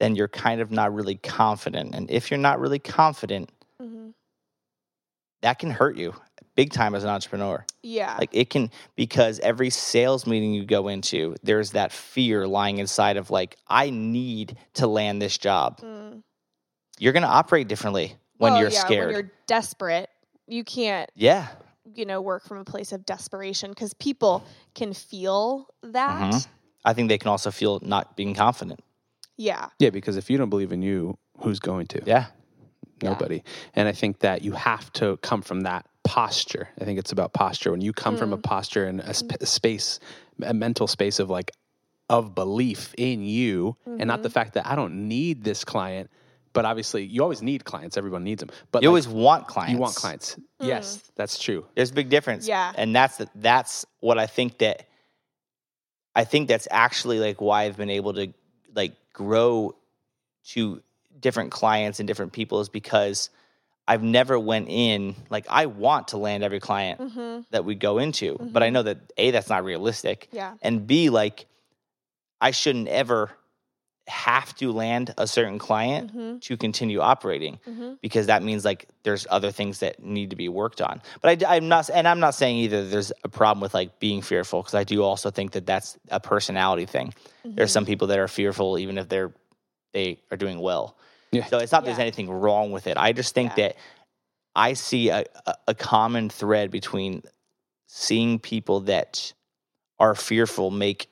[0.00, 1.94] then you're kind of not really confident.
[1.94, 4.14] And if you're not really confident, Mhm.
[5.42, 6.14] that can hurt you
[6.56, 7.64] big time as an entrepreneur.
[7.82, 8.16] Yeah.
[8.18, 13.16] Like it can because every sales meeting you go into, there's that fear lying inside
[13.16, 15.80] of like, I need to land this job.
[15.80, 16.22] Mm.
[16.98, 19.06] You're gonna operate differently when Well, you're yeah, scared.
[19.08, 20.10] When you're desperate,
[20.46, 21.48] you can't, yeah.
[21.92, 26.32] you know, work from a place of desperation because people can feel that.
[26.32, 26.46] Mhm.
[26.84, 28.80] I think they can also feel not being confident.
[29.36, 29.68] Yeah.
[29.78, 32.02] yeah, because if you don't believe in you, who's going to?
[32.06, 32.26] Yeah.
[33.02, 33.10] Yeah.
[33.10, 33.42] Nobody.
[33.74, 36.68] And I think that you have to come from that posture.
[36.80, 37.70] I think it's about posture.
[37.72, 38.42] When you come from a Mm.
[38.44, 39.98] posture and a, sp- a space,
[40.42, 41.50] a mental space of like,
[42.10, 44.34] of belief in you, and not the Mm-hmm.
[44.34, 46.10] fact that I don't need this client.
[46.52, 47.96] But obviously, you always need clients.
[47.96, 48.50] Everyone needs them.
[48.70, 49.72] But You like, always want clients.
[49.72, 50.36] you want clients.
[50.60, 51.66] Yes, that's true.
[51.74, 52.46] There's a big difference.
[52.46, 52.72] Yeah.
[52.76, 54.86] And that's the, that's what I think that
[56.14, 58.32] I think that's actually like why I've been able to
[58.74, 59.74] like grow
[60.48, 60.82] to
[61.18, 63.30] different clients and different people is because
[63.88, 67.98] I've never went in like I want to land every client hmm that we go
[67.98, 70.54] into, but I know that A that's not realistic Yeah.
[70.60, 71.46] and B like
[72.40, 73.30] I shouldn't ever
[74.06, 78.86] have to land a certain client hmm to continue operating hmm because that means like
[79.02, 81.00] there's other things that need to be worked on.
[81.22, 84.20] But I, am not, and I'm not saying either there's a problem with like being
[84.20, 87.14] fearful because I do also think that that's a personality thing.
[87.44, 89.32] There's some people that are fearful even if they're
[89.94, 90.98] they are doing well.
[91.32, 91.46] Yeah.
[91.46, 92.98] So it's not there's anything wrong with it.
[92.98, 93.68] I just think Yeah.
[93.68, 93.76] that
[94.54, 97.22] I see a, a, a common thread between
[97.86, 99.32] seeing people that
[99.98, 101.08] are fearful make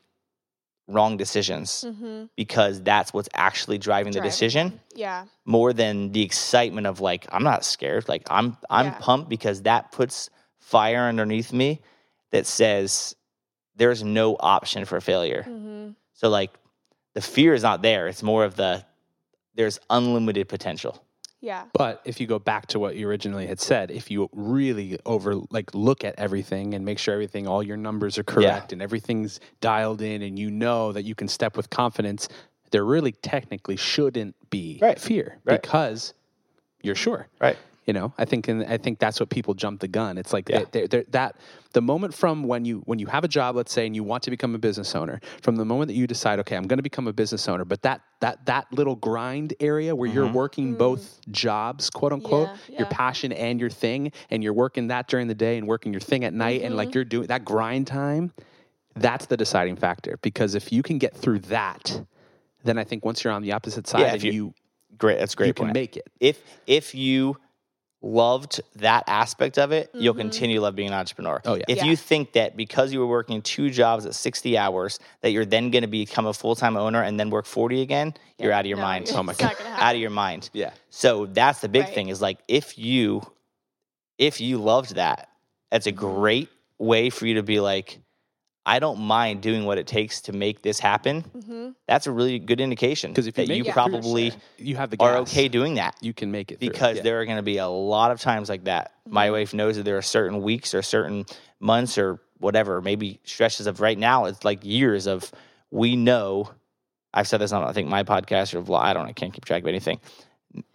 [0.92, 5.26] wrong decisions hmm because that's what's actually driving the Driving decision Yeah.
[5.44, 8.09] more than the excitement of like I'm not scared.
[8.09, 8.98] Like I'm I'm Yeah.
[8.98, 11.81] pumped because that puts fire underneath me
[12.31, 13.14] that says
[13.76, 15.42] there's no option for failure.
[15.42, 16.50] hmm So like
[17.14, 18.09] the fear is not there.
[18.09, 18.85] It's more of the
[19.55, 21.05] there's unlimited potential.
[21.42, 21.64] Yeah.
[21.74, 25.35] But if you go back to what you originally had said, if you really over
[25.50, 29.40] like look at everything and make sure everything, all your numbers are correct and everything's
[29.61, 32.28] dialed in, and you know that you can step with confidence,
[32.70, 34.98] there really technically shouldn't be Right.
[35.00, 35.61] fear Right.
[35.61, 36.14] because
[36.83, 37.26] you're sure.
[37.40, 37.57] Right.
[37.85, 40.16] You know, I think, and I think that's what people jump the gun.
[40.16, 40.59] It's like Yeah.
[40.61, 41.35] they- they're- they're- that
[41.73, 44.23] the moment from when you when you have a job, let's say, and you want
[44.23, 46.83] to become a business owner, from the moment that you decide, okay, I'm going to
[46.83, 51.18] become a business owner, but that that that little grind area where you're working both
[51.33, 52.57] jobs, quote unquote, Mm.
[52.68, 55.92] Yeah, your passion and your thing, and you're working that during the day and working
[55.92, 56.77] your thing at night, and Mm-hmm.
[56.77, 58.33] like you're doing that grind time,
[58.95, 60.18] that's the deciding factor.
[60.23, 62.01] Because if you can get through that,
[62.62, 64.55] then I think once you're on the opposite side, Yeah, if you- you
[64.99, 65.18] Great.
[65.18, 65.49] That's great.
[65.49, 66.07] you can make it.
[66.21, 67.37] if if you
[68.03, 70.19] loved that aspect of it, you'll Mhm.
[70.19, 71.41] continue to love being an entrepreneur.
[71.45, 71.65] Oh, yeah.
[71.69, 71.85] If Yeah.
[71.85, 75.71] you think that because you were working two jobs at 60 hours, that you're then
[75.71, 78.67] going to become a full time owner and then work 40 again, you're out of
[78.67, 79.11] your No, mind.
[79.15, 79.57] Oh my God.
[79.65, 80.51] out of your mind.
[80.53, 80.71] Yeah.
[80.91, 81.95] So that's the big Right.
[81.95, 83.23] thing is like if you
[84.19, 85.29] if you loved that,
[85.71, 86.21] that's a Mm-hmm.
[86.21, 87.99] great way for you to be like,
[88.64, 91.22] I don't mind doing what it takes to make this happen.
[91.22, 94.38] hmm That's a really good indication Because if you that you it probably sure.
[94.59, 96.68] you have the are okay doing that You can make it through.
[96.70, 97.03] because Yeah.
[97.03, 98.92] there are going to be a lot of times like that.
[99.09, 99.33] My Mhm.
[99.33, 101.27] wife knows that there are certain weeks or certain
[101.59, 104.27] months or whatever, maybe stretches of right now.
[104.27, 105.31] It's like years of
[105.70, 106.51] we know.
[107.14, 108.81] I've said this on I think my podcast or vlog.
[108.83, 109.07] I don't.
[109.07, 110.01] I can't keep track of anything.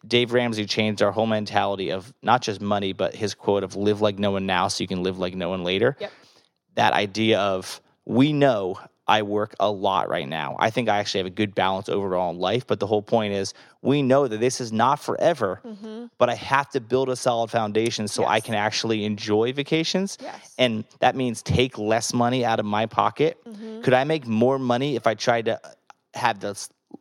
[0.07, 4.01] Dave Ramsey changed our whole mentality of not just money, but his quote of "live
[4.01, 6.11] like no one now, so you can live like no one later." Yep.
[6.77, 10.55] That idea of we know I work a lot right now.
[10.59, 13.33] I think I actually have a good balance overall in life, but the whole point
[13.33, 17.15] is we know that this is not forever hmm but I have to build a
[17.15, 20.17] solid foundation so I can actually enjoy vacations.
[20.19, 20.55] Yes.
[20.57, 23.37] And that means take less money out of my pocket.
[23.45, 23.83] Mhm.
[23.83, 25.59] Could I make more money if I tried to
[26.15, 26.57] have the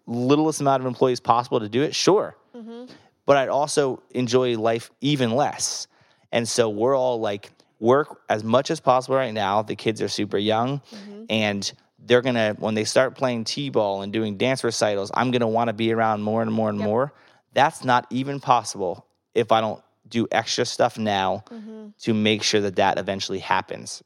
[0.07, 1.95] littlest amount of employees possible to do it?
[1.95, 2.37] Sure.
[2.55, 2.91] Mhm.
[3.25, 5.87] But I'd also enjoy life even less.
[6.31, 9.63] And so we're all like, work as much as possible right now.
[9.63, 11.27] The kids are super young Mhm.
[11.29, 15.69] and they're gonna when they start playing t-ball and doing dance recitals i'm gonna want
[15.69, 16.85] to be around more and more and Yep.
[16.87, 17.13] more
[17.53, 21.93] that's not even possible if i don't do extra stuff now Mhm.
[22.03, 24.05] to make sure that that eventually happens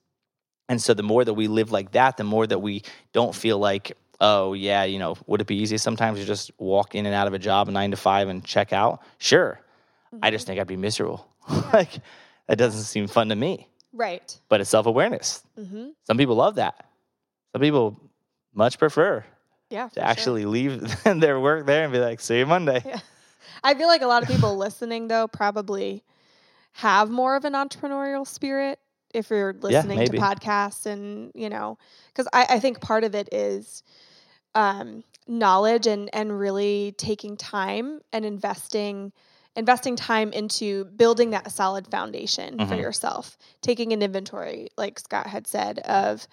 [0.69, 3.59] and so the more that we live like that the more that we don't feel
[3.59, 7.15] like oh yeah you know would it be easy sometimes to just walk in and
[7.15, 9.61] out of a job nine to five and check out sure
[10.23, 11.27] i just think i'd be miserable
[11.75, 11.99] like
[12.51, 14.39] that doesn't seem fun to me Right.
[14.49, 16.87] but it's self-awareness hmm some people love that.
[17.53, 17.97] Some people
[18.53, 19.25] much prefer
[19.69, 19.89] Yeah.
[19.89, 20.05] to sure.
[20.05, 22.83] actually leave their work there and be like, see you Monday.
[22.85, 22.99] Yeah.
[23.63, 26.03] I feel like a lot of people listening though probably
[26.73, 28.79] have more of an entrepreneurial spirit
[29.15, 33.29] if you're listening to podcasts and you know because I, I think part of it
[33.33, 33.83] is
[34.55, 39.13] um, knowledge and and really taking time and investing
[39.57, 42.81] investing time into building that solid foundation for Mhm.
[42.81, 43.37] yourself.
[43.63, 46.27] Taking an inventory like scott had said of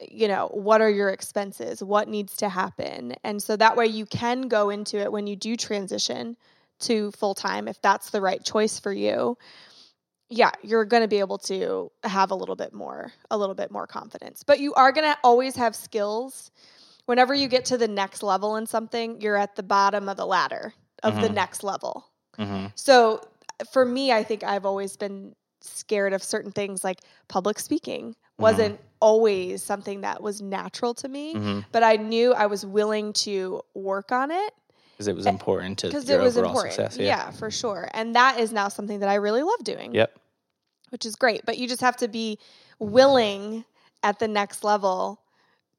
[0.00, 1.82] you know what are your expenses?
[1.82, 3.14] What needs to happen?
[3.24, 6.36] And so that way you can go into it when you do transition
[6.80, 9.38] to full time if that's the right choice for you.
[10.28, 13.70] Yeah you're going to be able to have a little bit more a little bit
[13.70, 14.42] more confidence.
[14.42, 16.50] But you are going to always have skills.
[17.06, 20.26] Whenever you get to the next level in something you're at the bottom of the
[20.26, 20.74] ladder
[21.04, 21.34] of the Mhm.
[21.34, 23.20] next level hmm so
[23.72, 28.78] for me, I think I've always been scared of certain things like public speaking wasn't
[29.00, 33.62] always something that was natural to me, hmm but I knew I was willing to
[33.74, 34.52] work on it
[34.92, 36.74] Because it was important to your it was overall important.
[36.74, 36.98] success.
[36.98, 37.88] yeah, for sure.
[37.94, 39.94] And that is now something that I really love doing.
[39.94, 40.18] Yep.
[40.90, 42.38] Which is great, but you just have to be
[42.78, 43.64] willing
[44.02, 45.20] at the next level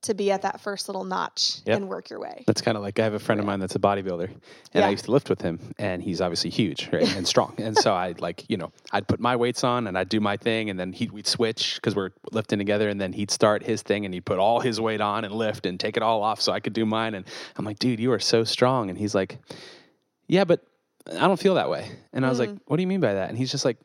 [0.07, 1.77] to be at that first little notch Yep.
[1.77, 2.43] and work your way.
[2.45, 4.41] That's kind of like I have a friend of mine that's a bodybuilder, and
[4.73, 4.87] Yeah.
[4.87, 7.53] I used to lift with him, and he's obviously huge right, and strong.
[7.57, 10.37] And so I like you know I'd put my weights on and I'd do my
[10.37, 13.81] thing, and then he we'd switch because we're lifting together, and then he'd start his
[13.81, 16.41] thing and he'd put all his weight on and lift and take it all off
[16.41, 17.13] so I could do mine.
[17.13, 19.37] And I'm like, dude, you are so strong, and he's like,
[20.27, 20.61] yeah, but
[21.07, 21.89] I don't feel that way.
[22.13, 22.59] And I was like, mm.
[22.65, 23.29] what do you mean by that?
[23.29, 23.77] And he's just like,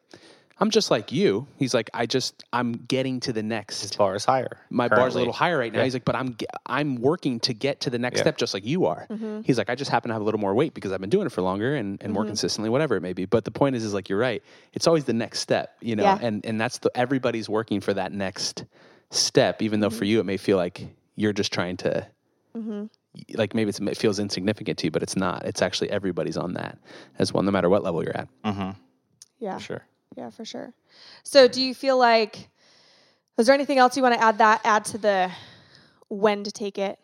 [0.63, 1.47] I'm just like you.
[1.59, 4.57] He's like, I just I'm getting to the next His bar is higher.
[4.71, 5.81] my bar's a little higher right now.
[5.81, 5.85] Yeah.
[5.85, 8.23] He's like, but I'm I'm working to get to the next Yeah.
[8.25, 9.07] step, just like you are.
[9.11, 9.45] Mhm.
[9.45, 11.27] He's like, I just happen to have a little more weight because I've been doing
[11.27, 12.29] it for longer and, and more Mhm.
[12.29, 13.25] consistently, whatever it may be.
[13.27, 14.43] But the point is, is like you're right.
[14.73, 16.19] It's always the next step, you know, Yeah.
[16.23, 18.65] and and that's the everybody's working for that next
[19.11, 22.07] step, even though for you it may feel like you're just trying to.
[22.55, 22.85] hmm
[23.35, 25.45] Like maybe it's, it feels insignificant to you, but it's not.
[25.45, 26.79] It's actually everybody's on that
[27.19, 28.29] as well, no matter what level you're at.
[28.45, 28.77] Mhm.
[29.39, 29.59] Yeah.
[29.59, 29.85] Sure.
[30.17, 30.73] Yeah, for sure.
[31.23, 32.49] So, do you feel like
[33.37, 35.31] was there anything else you want to add that add to the
[36.09, 36.99] when to take it?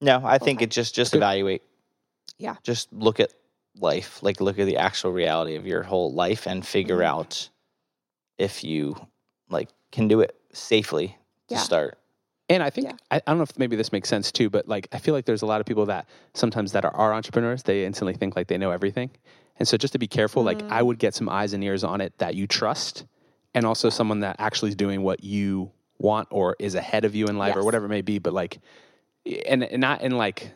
[0.00, 0.64] No, I think Okay.
[0.64, 1.62] it just just evaluate.
[2.38, 2.56] Yeah.
[2.62, 3.32] Just look at
[3.78, 7.04] life, like look at the actual reality of your whole life and figure Mhm.
[7.06, 7.48] out
[8.38, 8.96] if you
[9.48, 11.16] like can do it safely
[11.48, 11.58] to Yeah.
[11.60, 11.98] start.
[12.48, 12.96] And I think Yeah.
[13.10, 15.24] I, I don't know if maybe this makes sense too, but like I feel like
[15.24, 18.48] there's a lot of people that sometimes that are, are entrepreneurs, they instantly think like
[18.48, 19.10] they know everything.
[19.58, 20.86] And so just to be careful, like I Mm.
[20.86, 23.04] would get some eyes and ears on it that you trust
[23.54, 27.26] and also someone that actually is doing what you want or is ahead of you
[27.26, 28.18] in life or whatever it may be.
[28.18, 28.58] But like
[29.46, 30.52] and, and not in like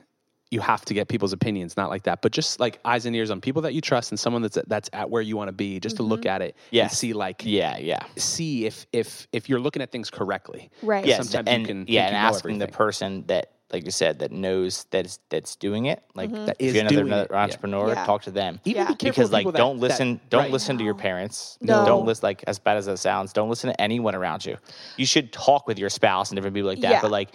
[0.51, 3.31] you have to get people's opinions, not like that, but just like eyes and ears
[3.31, 5.79] on people that you trust and someone that's that's at where you want to be,
[5.81, 8.01] just to look at it and see like Yeah, yeah.
[8.17, 10.71] see if if if you're looking at things correctly.
[10.83, 11.07] Right.
[11.07, 13.85] Yes, sometimes you and can yeah, think and you know asking the person that, like
[13.85, 16.47] you said, that knows that is that's doing it, like Mhm.
[16.47, 17.43] That if you're another, another it, yeah.
[17.43, 18.05] entrepreneur, Yeah.
[18.05, 18.61] talk to them.
[18.65, 18.89] Even Yeah.
[18.89, 20.51] be careful because like don't that- listen don't right.
[20.51, 21.01] listen to your No.
[21.01, 21.85] parents No.
[21.85, 24.57] don't listen like as bad as that sounds don't listen to anyone around you
[24.97, 27.01] you should talk with your spouse and different people like that Yeah.
[27.01, 27.31] but like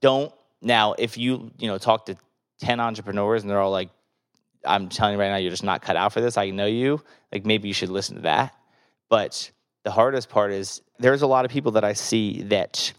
[0.00, 2.16] don't now if you you know talk to
[2.60, 3.90] 10 entrepreneurs and they're all like
[4.64, 7.02] i'm telling you right now you're just not cut out for this i know you
[7.32, 8.54] like maybe you should listen to that
[9.08, 9.50] but
[9.84, 12.92] the hardest part is there's a lot of people that i see that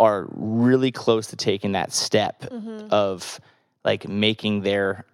[0.00, 2.88] are really close to taking that step Mhm.
[2.90, 3.40] of
[3.84, 5.04] like making their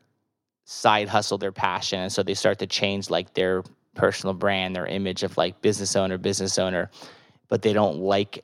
[0.65, 3.63] side hustle their passion and so they start to change like their
[3.95, 6.91] personal brand their image of like business owner business owner
[7.49, 8.43] but they don't like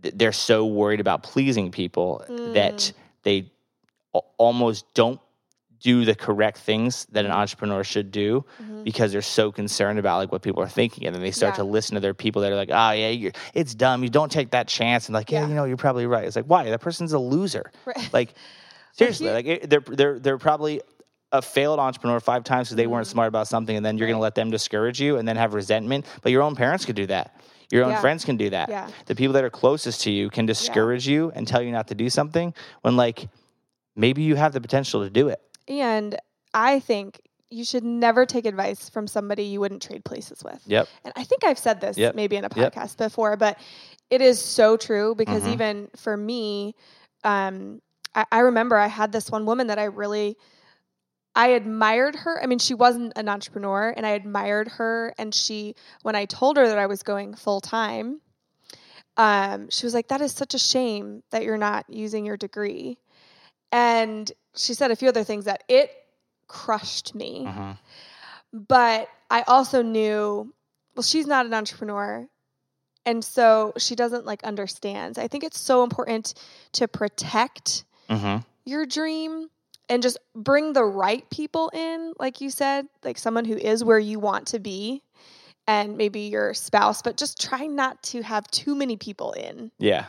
[0.00, 2.92] they're so worried about pleasing people that Mm.
[3.22, 3.50] they
[4.38, 5.20] almost don't
[5.82, 8.84] do the correct things that an entrepreneur should do Mhm.
[8.84, 11.58] because they're so concerned about like what people are thinking and then they start Yeah.
[11.58, 14.50] to listen to their people that are like oh yeah it's dumb you don't take
[14.52, 15.48] that chance and like yeah, Yeah.
[15.48, 18.08] you know you're probably right it's like why that person's a loser Right.
[18.12, 18.34] like
[18.92, 20.80] seriously like it, they're they're they're probably
[21.32, 23.10] a failed entrepreneur five times because they weren't Mhm.
[23.10, 25.54] smart about something and then you're going to let them discourage you and then have
[25.54, 27.36] resentment but your own parents could do that
[27.70, 28.00] your own Yeah.
[28.00, 28.88] friends can do that Yeah.
[29.06, 31.94] the people that are closest to you can discourage you and tell you not to
[31.94, 33.28] do something when like
[33.96, 36.16] maybe you have the potential to do it And
[36.54, 40.62] I think you should never take advice from somebody you wouldn't trade places with.
[40.66, 42.14] yep And I think I've said this Yep.
[42.14, 42.74] maybe in a Yep.
[42.74, 43.58] podcast before, but
[44.10, 45.52] it is so true because Mhm.
[45.52, 46.74] even for me,
[47.24, 47.80] um,
[48.14, 50.36] I, I remember I had this one woman that I really,
[51.36, 52.42] I admired her.
[52.42, 55.12] I mean, she wasn't an entrepreneur, and I admired her.
[55.18, 58.20] And she, when I told her that I was going full time,
[59.16, 62.98] um, she was like, "That is such a shame that you're not using your degree."
[63.72, 65.90] And she said a few other things that it
[66.48, 67.76] crushed me Mhm.
[68.52, 70.54] but I also knew,
[70.94, 72.26] well, she's not an entrepreneur.
[73.04, 75.18] And so she doesn't like understand.
[75.18, 76.34] I think it's so important
[76.72, 78.44] to protect Mhm.
[78.64, 79.50] your dream
[79.88, 83.98] and just bring the right people in, like you said, like someone who is where
[83.98, 85.02] you want to be
[85.68, 89.70] and maybe your spouse, but just try not to have too many people in.
[89.78, 90.06] yeah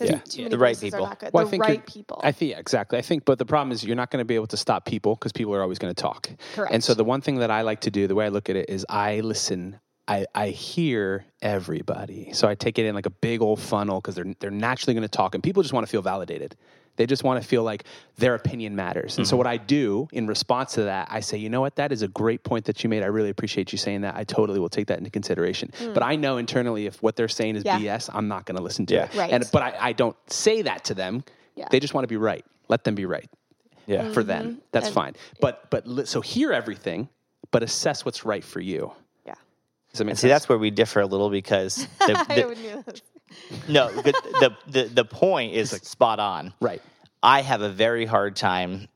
[0.00, 0.20] Yeah.
[0.30, 0.48] Yeah.
[0.48, 1.04] The right people.
[1.04, 1.30] Are not good.
[1.32, 2.20] Well, I the think you're- right people.
[2.24, 2.98] I think yeah, exactly.
[2.98, 5.14] I think, but the problem is you're not going to be able to stop people
[5.16, 6.30] because people are always going to talk.
[6.54, 6.72] Correct.
[6.72, 8.56] And so the one thing that I like to do, the way I look at
[8.56, 9.78] it, is I listen.
[10.08, 14.16] I, I hear everybody, so I take it in like a big old funnel because
[14.16, 16.56] they're they're naturally going to talk, and people just want to feel validated.
[16.96, 17.84] They just want to feel like
[18.16, 19.16] their opinion matters.
[19.16, 19.38] And so mm-hmm.
[19.38, 22.08] what I do in response to that, I say, you know what, that is a
[22.08, 23.02] great point that you made.
[23.02, 24.14] I really appreciate you saying that.
[24.14, 25.70] I totally will take that into consideration.
[25.78, 25.94] Mm.
[25.94, 27.78] But I know internally if what they're saying is Yeah.
[27.78, 29.04] BS, I'm not going to listen to Yeah.
[29.04, 29.14] it.
[29.14, 29.32] Right.
[29.32, 31.24] And but I, I don't say that to them.
[31.56, 31.68] Yeah.
[31.70, 32.44] They just want to be right.
[32.68, 33.28] Let them be right
[33.86, 34.28] yeah for mm-hmm.
[34.28, 34.62] them.
[34.72, 35.14] That's And- fine.
[35.40, 37.08] But but li- so hear everything,
[37.50, 38.92] but assess what's right for you.
[39.26, 39.34] Yeah.
[39.90, 42.58] Does that make and see that's where we differ a little because the, the, would
[42.58, 43.02] knew this.
[43.68, 46.82] No the, the the the point is spot on right.
[47.22, 48.88] I have a very hard time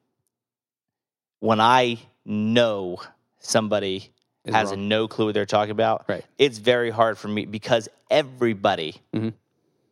[1.41, 2.99] when I know
[3.39, 4.11] somebody
[4.45, 4.89] Is has wrong.
[4.89, 6.07] no clue what they're talking about.
[6.09, 6.25] Right.
[6.39, 9.33] It's very hard for me because everybody Mhm.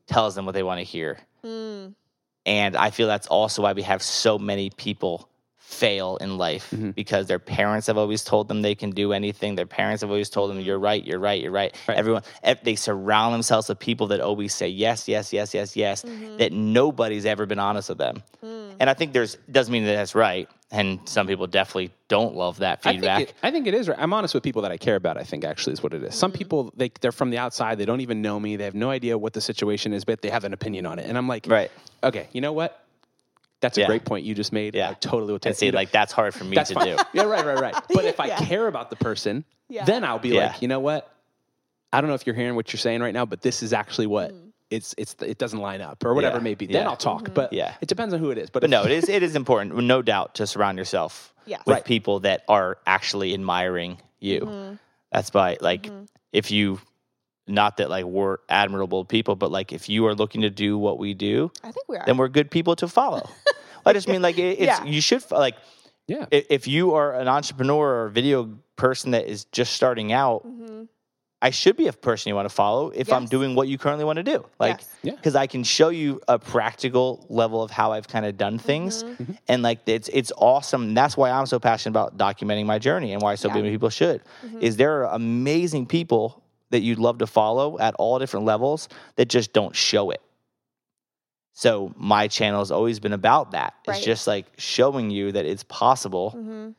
[0.07, 1.19] tells them what they want to hear.
[1.45, 1.95] Mm,
[2.47, 5.29] And I feel that's also why we have so many people
[5.67, 6.95] fail in life Mhm.
[6.95, 9.55] because their parents have always told them they can do anything.
[9.57, 11.75] Their parents have always told them, you're right, you're right, you're right.
[11.89, 11.99] Right.
[11.99, 16.03] Everyone, ev- they surround themselves with people that always say yes, yes, yes, yes, yes,
[16.39, 18.23] that nobody's ever been honest with them.
[18.45, 18.73] mm.
[18.79, 20.49] And I think there's, doesn't mean that that's right.
[20.71, 23.17] And some people definitely don't love that I feedback.
[23.19, 23.99] think, it, I think it is right.
[23.99, 25.17] I'm honest with people that I care about.
[25.17, 26.15] I think actually is what it is.
[26.17, 27.79] Some people they they're from the outside.
[27.79, 28.57] They don't even know me.
[28.57, 31.07] They have no idea what the situation is, but they have an opinion on it.
[31.09, 31.71] And I'm like, right.
[32.03, 32.84] okay, you know what?
[33.65, 33.87] That's a Yeah.
[33.87, 34.75] great point you just made.
[34.75, 34.91] Yeah.
[34.91, 35.53] I totally will take.
[35.53, 36.97] And see, like, that's hard for me that's to fine.
[36.97, 37.03] do.
[37.15, 37.75] Yeah, right, right, right.
[37.95, 38.37] But if I Yeah.
[38.45, 39.87] care about the person, Yeah.
[39.87, 40.49] then I'll be Yeah.
[40.49, 41.11] like, you know what?
[41.91, 44.07] I don't know if you're hearing what you're saying right now, but this is actually
[44.09, 44.51] what Mm.
[44.71, 46.41] it's it's it doesn't line up or whatever Yeah.
[46.41, 46.67] it may be.
[46.67, 47.23] Then I'll talk.
[47.23, 47.33] Mm-hmm.
[47.35, 47.73] But Yeah.
[47.81, 48.51] it depends on who it is.
[48.51, 51.57] But, But if- no, it is, it is important, no doubt, to surround yourself Yeah.
[51.65, 51.85] with Right.
[51.87, 54.41] people that are actually admiring you.
[54.43, 54.79] Mhm.
[55.11, 56.07] That's by like Mhm.
[56.35, 56.81] if you
[57.47, 60.99] not that like we're admirable people, but like if you are looking to do what
[60.99, 62.05] we do, I think we are.
[62.07, 63.29] then we're good people to follow.
[63.87, 64.85] I just mean like it, it's Yeah.
[64.85, 65.57] you should like
[66.07, 66.27] Yeah.
[66.31, 70.89] if you are an entrepreneur or a video person that is just starting out, Mhm.
[71.43, 74.07] I should be a person you want to follow if I'm doing what you currently
[74.07, 74.47] want to do.
[74.59, 74.89] Like Yes.
[75.03, 75.13] Yeah.
[75.17, 79.05] because I can show you a practical level of how I've kind of done things,
[79.05, 79.37] Mhm.
[79.49, 80.85] and like it's it's awesome.
[80.85, 83.55] And that's why I'm so passionate about documenting my journey and why so Yeah.
[83.57, 84.23] many people should.
[84.47, 84.63] Mhm.
[84.63, 86.41] Is there are amazing people
[86.71, 90.21] that you'd love to follow at all different levels that just don't show it.
[91.53, 93.75] So my channel has always been about that.
[93.87, 96.75] It's just like showing you that it's possible, Mhm.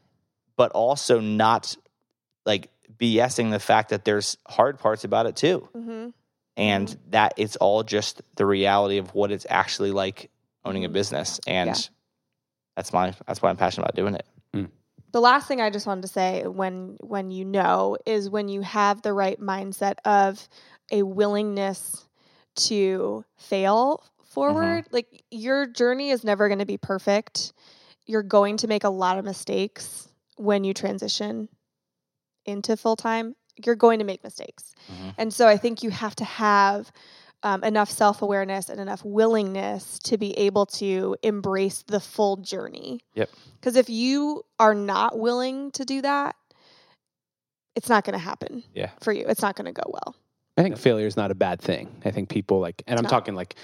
[0.58, 1.78] but also not
[2.46, 6.14] like BSing the fact that there's hard parts about it too Mhm.
[6.58, 7.10] and Mm-hmm.
[7.12, 10.30] that it's all just the reality of what it's actually like
[10.66, 10.94] owning a Mhm.
[10.94, 11.76] business and Yeah.
[12.76, 14.26] that's my that's why I'm passionate about doing it.
[15.16, 18.60] The last thing I just wanted to say when when you know is when you
[18.60, 20.50] have the right mindset of
[20.92, 22.06] a willingness
[22.58, 24.84] to fail forward.
[24.92, 27.54] Like your journey is never going to be perfect.
[28.06, 31.48] You're going to make a lot of mistakes when you transition
[32.46, 33.38] into full time.
[33.66, 34.76] You're going to make mistakes.
[34.92, 35.14] Mhm.
[35.18, 36.92] And so I think you have to have
[37.46, 43.00] um, enough self awareness and enough willingness to be able to embrace the full journey.
[43.14, 43.30] Yep.
[43.60, 46.36] Because if you are not willing to do that,
[47.76, 48.90] it's not going to happen Yeah.
[49.02, 49.26] for you.
[49.28, 50.16] It's not going to go well.
[50.58, 52.02] I think failure is not a bad thing.
[52.04, 53.10] I think people like, and I'm not.
[53.10, 53.56] talking like,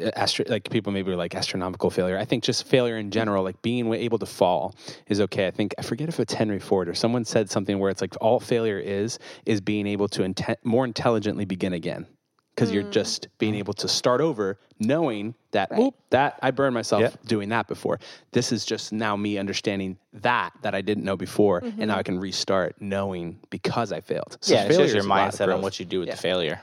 [0.00, 2.18] uh, astro- like people maybe like astronomical failure.
[2.18, 4.74] I think just failure in general, like being able to fall,
[5.06, 5.46] is okay.
[5.46, 8.14] I think I forget if it's Henry Ford or someone said something where it's like
[8.20, 12.06] all failure is is being able to more intelligently begin again
[12.54, 12.90] because you're Mm.
[12.92, 15.80] just being able to start over, knowing that Right.
[15.80, 17.10] oop, that I burned myself Yeah.
[17.26, 17.98] doing that before.
[18.32, 22.02] This is just now me understanding that that I didn't know before, and now I
[22.02, 24.38] can restart knowing because I failed.
[24.40, 26.00] So yeah, it failure shows your is a lot of mindset on what you do
[26.00, 26.14] with Yeah.
[26.14, 26.60] the failure.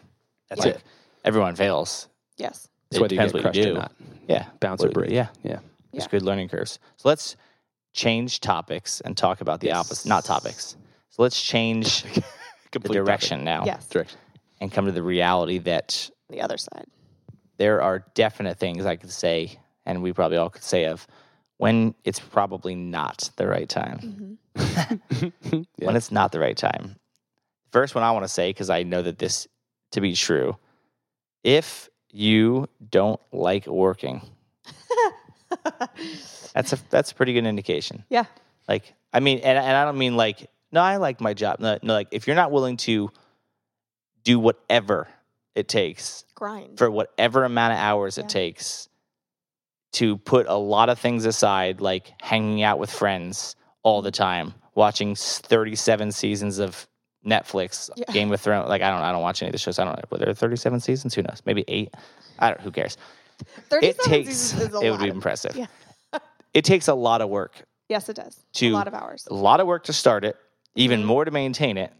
[0.49, 0.71] That's Yeah.
[0.73, 0.81] it.
[1.25, 2.07] Everyone fails.
[2.37, 2.67] Yes.
[2.89, 3.79] It's It whether you depends get what you crushed or do.
[3.79, 3.91] not.
[4.27, 4.45] Yeah.
[4.59, 5.11] Bounce What- or break.
[5.11, 5.27] Yeah.
[5.43, 5.59] Yeah.
[5.91, 6.07] There's Yeah.
[6.09, 6.79] good learning curves.
[6.97, 7.35] So let's
[7.93, 9.77] change topics and talk about the Yes.
[9.77, 10.07] opposite.
[10.07, 10.75] Not topics.
[11.09, 12.23] So let's change the
[12.71, 13.87] Complete direction now Yes.
[13.87, 14.19] Direction.
[14.61, 16.85] And come to the reality that The other side.
[17.57, 21.05] there are definite things I could say, and we probably all could say of
[21.57, 24.37] when it's probably not the right time.
[24.57, 26.95] hmm When it's not the right time.
[27.71, 29.47] First one I want to say, because I know that this
[29.91, 30.57] to be true.
[31.43, 34.21] If you don't like working,
[36.53, 38.03] that's a that's a pretty good indication.
[38.09, 38.25] yeah.
[38.67, 41.59] Like, I mean, and, and I don't mean like, no, I like my job.
[41.59, 43.09] No, no, like if you're not willing to
[44.23, 45.07] do whatever
[45.55, 46.77] it takes Grind.
[46.77, 48.23] for whatever amount of hours Yeah.
[48.25, 48.87] it takes
[49.93, 54.53] to put a lot of things aside, like hanging out with friends all the time,
[54.75, 56.87] watching 37 seasons of
[57.25, 58.05] Netflix, Yeah.
[58.13, 58.69] Game of Thrones.
[58.69, 59.79] Like I don't, I don't watch any of the shows.
[59.79, 60.03] I don't know.
[60.11, 61.13] Were there 37 seasons?
[61.15, 61.41] Who knows?
[61.45, 61.93] Maybe eight.
[62.37, 62.61] I don't.
[62.61, 62.97] Who cares?
[63.69, 64.37] 37 It takes.
[64.37, 65.55] seasons is a It would be impressive.
[65.55, 65.65] Yeah.
[66.53, 67.63] it takes a lot of work.
[67.89, 68.39] Yes, it does.
[68.53, 69.27] To- a lot of hours.
[69.31, 70.35] A lot of work to start it.
[70.75, 71.05] Even Mhm.
[71.05, 71.91] more to maintain it.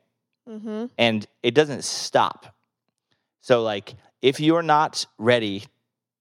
[0.50, 0.86] Mm-hmm.
[0.97, 2.56] and it doesn't stop.
[3.41, 5.64] So, like, if you're not ready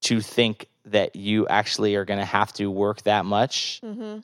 [0.02, 4.20] to think that you actually are going to have to work that much, Mm-hmm.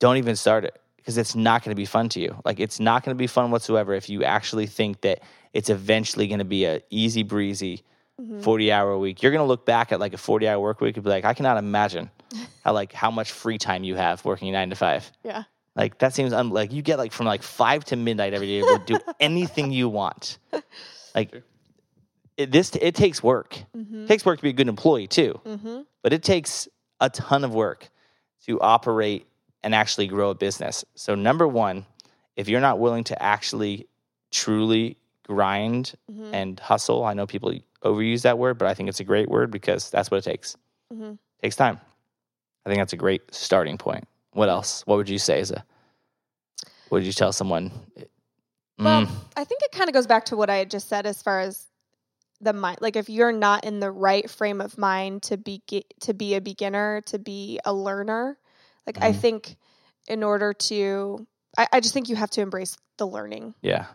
[0.00, 2.36] don't even start it because it's not going to be fun to you.
[2.44, 5.20] Like, it's not going to be fun whatsoever if you actually think that
[5.52, 7.82] it's eventually going to be a easy breezy
[8.20, 8.40] Mm-hmm.
[8.42, 9.22] 40 hour week.
[9.22, 11.24] You're going to look back at like a 40 hour work week and be like,
[11.24, 12.10] I cannot imagine
[12.64, 15.10] how like how much free time you have working nine to five.
[15.24, 15.44] Yeah.
[15.74, 18.60] Like that seems un- like you get like from like five to midnight every day
[18.60, 20.38] to do anything you want.
[21.14, 21.42] Like
[22.36, 23.58] it, this, it takes work.
[23.76, 24.04] Mm-hmm.
[24.04, 25.80] It takes work to be a good employee too, Mm-hmm.
[26.02, 26.68] but it takes
[27.00, 27.88] a ton of work
[28.46, 29.26] to operate
[29.62, 30.84] and actually grow a business.
[30.94, 31.86] So number one,
[32.36, 33.86] if you're not willing to actually
[34.30, 34.96] truly
[35.26, 36.34] grind Mm-hmm.
[36.34, 37.52] and hustle, I know people
[37.84, 40.56] overuse that word, but I think it's a great word because that's what it takes.
[40.90, 41.80] It takes time.
[42.64, 44.04] I think that's a great starting point.
[44.32, 44.82] What else?
[44.86, 45.64] What would you say is a?
[46.88, 47.70] What would you tell someone?
[48.78, 51.06] Well, Mm, I think it kind of goes back to what I had just said
[51.06, 51.66] as far as
[52.40, 52.78] the mind.
[52.80, 55.62] Like if you're not in the right frame of mind to be
[56.00, 58.38] to be a beginner, to be a learner,
[58.86, 59.16] like I Mhm.
[59.16, 59.56] think
[60.08, 61.26] in order to,
[61.56, 63.86] I, I just think you have to embrace the learning yeah,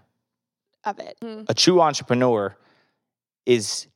[0.85, 1.17] of it.
[1.21, 1.45] Mm.
[1.49, 2.55] a true entrepreneur
[3.45, 3.87] is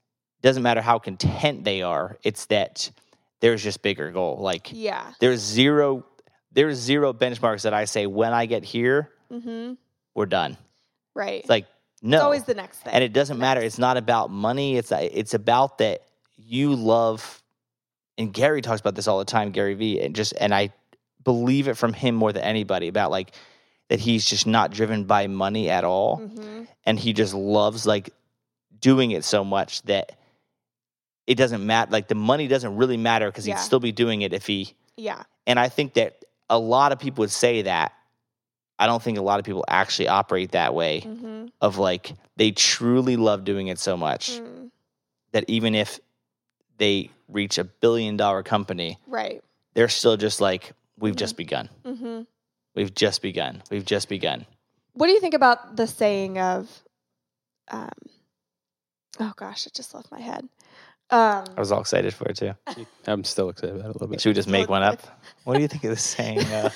[0.41, 2.17] doesn't matter how content they are.
[2.23, 2.91] It's that
[3.39, 4.37] there's just bigger goal.
[4.41, 5.13] Like Yeah.
[5.19, 6.05] there's zero,
[6.51, 9.73] there's zero benchmarks that I say when I get here, Mm-hmm.
[10.13, 10.57] we're done.
[11.15, 11.39] Right.
[11.39, 11.65] It's like
[12.01, 12.93] no, It's always the next thing.
[12.93, 13.61] and it doesn't matter.
[13.61, 14.75] It's not about money.
[14.77, 16.01] It's it's about that
[16.37, 17.41] you love.
[18.17, 20.73] And Gary talks about this all the time, Gary Vee And just and I
[21.23, 23.33] believe it from him more than anybody about like
[23.89, 28.09] that he's just not driven by money at all hmm and he just loves like
[28.79, 30.17] doing it so much that
[31.27, 33.55] it doesn't matter like the money doesn't really matter because Yeah.
[33.55, 35.21] he'd still be doing it if he Yeah.
[35.45, 36.20] and i think that
[36.51, 37.93] a lot of people would say that
[38.77, 42.51] i don't think a lot of people actually operate that way hmm of like they
[42.51, 44.69] truly love doing it so much Mm.
[45.31, 45.99] that even if
[46.77, 49.41] they reach a billion dollar company Right.
[49.73, 51.23] they're still just like we've Mhm.
[51.25, 52.21] just begun hmm
[52.75, 54.45] we've just begun we've just begun
[54.93, 56.67] What do you think about the saying of,
[57.69, 57.89] um,
[59.19, 60.43] oh gosh, it just left my head.
[61.11, 62.53] Um, i was all excited for it too
[63.05, 64.21] I'm still excited about it a little bit.
[64.21, 64.99] should we just make one up
[65.43, 66.69] what do you think of this saying uh,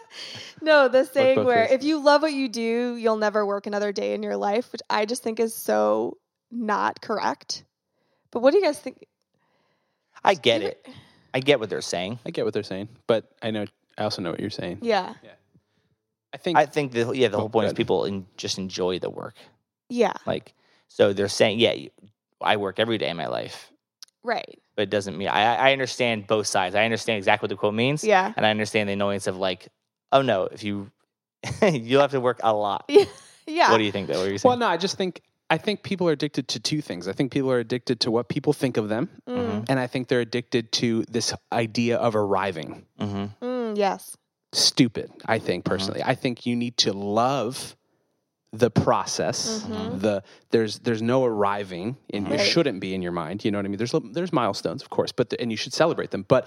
[0.62, 1.72] no, the saying both where ways.
[1.72, 4.80] if you love what you do, you'll never work another day in your life, which
[4.90, 6.16] I just think is so
[6.50, 7.62] not correct.
[8.32, 9.04] But what do you guys think?
[10.24, 10.88] i get You- it
[11.34, 13.66] i get what they're saying I get what they're saying, but I know
[13.98, 14.78] I also know what you're saying.
[14.82, 15.14] Yeah.
[15.22, 15.30] yeah.
[16.32, 18.58] I think I think the yeah the Oh, whole point go is people in, just
[18.58, 19.34] enjoy the work.
[19.88, 20.14] Yeah.
[20.26, 20.54] Like
[20.88, 21.74] so they're saying yeah
[22.40, 23.70] I work every day in my life,
[24.26, 24.58] Right.
[24.74, 26.74] but it doesn't mean I I understand both sides.
[26.74, 28.32] I understand exactly what the quote means, Yeah.
[28.36, 29.68] and I understand the annoyance of like
[30.12, 30.90] oh no if you
[31.62, 32.90] you'll have to work a lot.
[33.48, 33.70] Yeah.
[33.70, 34.18] What do you think though?
[34.18, 34.50] What are you saying?
[34.50, 37.06] Well, no, I just think I think people are addicted to two things.
[37.06, 40.08] I think people are addicted to what people think of them, Mm, and I think
[40.08, 42.84] they're addicted to this idea of arriving.
[42.98, 43.44] mm-hmm.
[43.46, 44.16] mm, yes.
[44.52, 46.02] Stupid, I think personally.
[46.02, 47.76] I think you need to love
[48.52, 49.64] the process.
[49.68, 50.00] Mhm.
[50.00, 52.40] The there's there's no arriving, and Right.
[52.40, 53.44] it shouldn't be in your mind.
[53.44, 53.76] You know what I mean?
[53.78, 56.24] There's there's milestones, of course, but the, and you should celebrate them.
[56.26, 56.46] But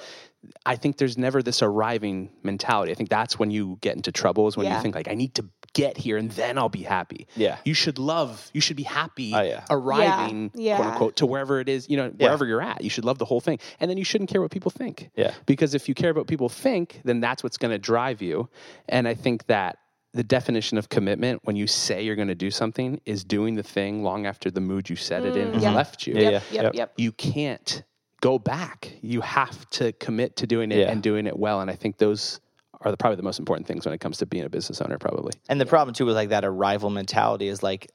[0.66, 2.92] I think there's never this arriving mentality.
[2.92, 4.48] I think that's when you get into trouble.
[4.48, 4.78] Is when Yeah.
[4.78, 7.28] you think like I need to get here and then I'll be happy.
[7.36, 7.58] Yeah.
[7.64, 8.50] You should love.
[8.54, 9.66] You should be happy Oh, yeah.
[9.70, 10.78] arriving, Yeah.
[10.78, 11.90] quote unquote, to wherever it is.
[11.90, 12.28] You know, Yeah.
[12.28, 12.82] wherever you're at.
[12.84, 15.12] You should love the whole thing, and then you shouldn't care what people think.
[15.16, 15.34] Yeah.
[15.46, 18.50] Because if you care about what people think, then that's what's going to drive you.
[18.88, 19.78] And I think that
[20.14, 23.64] the definition of commitment when you say you're going to do something is doing the
[23.64, 25.74] thing long after the mood you set it in Mm, has yeah.
[25.76, 26.16] left you.
[26.16, 26.32] Yeah, Yep.
[26.32, 26.64] yeah, Yep.
[26.64, 26.74] yep.
[26.76, 26.94] Yep.
[26.98, 27.84] You can't
[28.22, 28.92] go back.
[29.02, 30.92] You have to commit to doing it Yeah.
[30.92, 31.62] and doing it well.
[31.62, 32.40] And I think those
[32.82, 34.98] are the, probably the most important things when it comes to being a business owner,
[34.98, 35.34] probably.
[35.48, 37.92] And the problem too with like that arrival mentality is like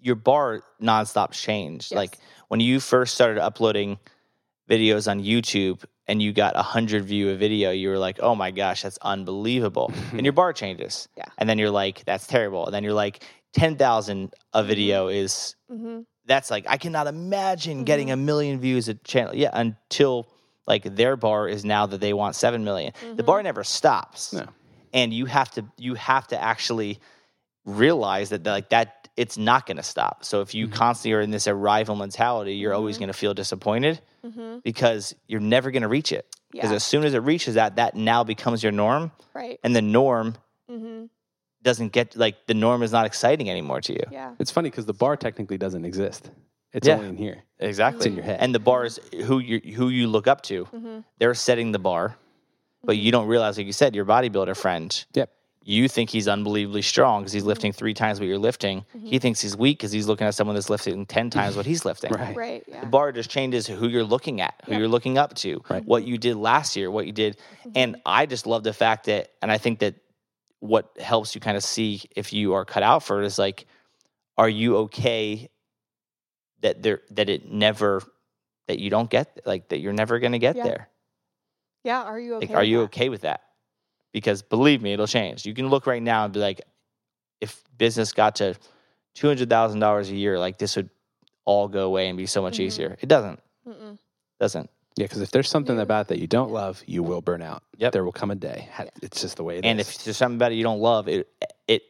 [0.00, 1.92] your bar nonstop changed.
[1.92, 1.96] Yes.
[1.96, 2.18] Like
[2.48, 3.98] when you first started uploading
[4.68, 8.34] videos on YouTube and you got a hundred view a video, you were like, oh
[8.34, 9.92] my gosh, that's unbelievable.
[10.12, 11.08] and your bar changes.
[11.16, 11.26] Yeah.
[11.38, 12.66] And then you're like, that's terrible.
[12.66, 14.68] And then you're like, ten thousand a mm-hmm.
[14.68, 17.84] video is hmm that's like I cannot imagine mm-hmm.
[17.84, 19.34] getting a million views a channel.
[19.34, 20.28] Yeah, until
[20.66, 22.92] like their bar is now that they want seven million.
[23.14, 23.44] The bar mm-hmm.
[23.44, 24.46] never stops No.
[24.92, 27.00] and you have to you have to actually
[27.64, 31.30] realize that like that it's not going to stop so if you constantly are in
[31.30, 35.88] this arrival mentality you're always going to feel disappointed hmm because you're never going to
[35.88, 36.76] reach it because Yeah.
[36.76, 39.58] as soon as it reaches that that now becomes your norm Right.
[39.64, 40.34] and the norm
[40.68, 41.04] hmm
[41.62, 44.34] doesn't get like the norm is not exciting anymore to you Yeah.
[44.38, 46.30] It's funny because the bar technically doesn't exist.
[46.72, 46.94] It's Yeah.
[46.96, 47.42] only in here.
[47.58, 48.38] exactly It's in your head.
[48.40, 51.78] and the bar is who you who you look up to hmm they're setting the
[51.78, 52.16] bar
[52.82, 55.30] but you don't realize like you said your bodybuilder friend Yep.
[55.62, 57.48] You think he's unbelievably strong because he's mm-hmm.
[57.48, 58.80] lifting three times what you're lifting.
[58.96, 59.06] Mm-hmm.
[59.06, 61.84] He thinks he's weak because he's looking at someone that's lifting 10 times what he's
[61.84, 62.12] lifting.
[62.12, 62.36] Right.
[62.36, 62.64] Right.
[62.66, 62.80] Yeah.
[62.80, 64.78] The bar just changes who you're looking at, who Yep.
[64.78, 65.84] you're looking up to, Right.
[65.84, 67.36] what you did last year, what you did.
[67.36, 67.70] Mm-hmm.
[67.74, 69.96] And I just love the fact that, and I think that
[70.60, 73.66] what helps you kind of see if you are cut out for it is like,
[74.38, 75.50] are you okay
[76.62, 78.02] that there, that it never,
[78.66, 80.64] that you don't get, like, that you're never going to get Yeah.
[80.64, 80.88] there?
[81.84, 82.02] Yeah.
[82.02, 82.46] Are you okay?
[82.46, 82.84] Like, are you that?
[82.84, 83.42] okay with that?
[84.12, 85.46] Because believe me, it'll change.
[85.46, 86.60] You can look right now and be like,
[87.40, 88.54] if business got to
[89.14, 90.90] two hundred thousand dollars a year, like this would
[91.44, 92.60] all go away and be so much Mhm.
[92.64, 92.96] easier.
[93.00, 93.40] It doesn't.
[93.66, 93.98] Mm-mm.
[94.38, 94.68] Doesn't.
[94.96, 95.82] Yeah, because if there's something Yeah.
[95.82, 97.62] about that you don't love, you will burn out.
[97.78, 97.92] Yep.
[97.92, 98.68] There will come a day.
[99.02, 99.68] It's just the way it is.
[99.70, 101.28] and if there's something about it you don't love, it
[101.68, 101.82] it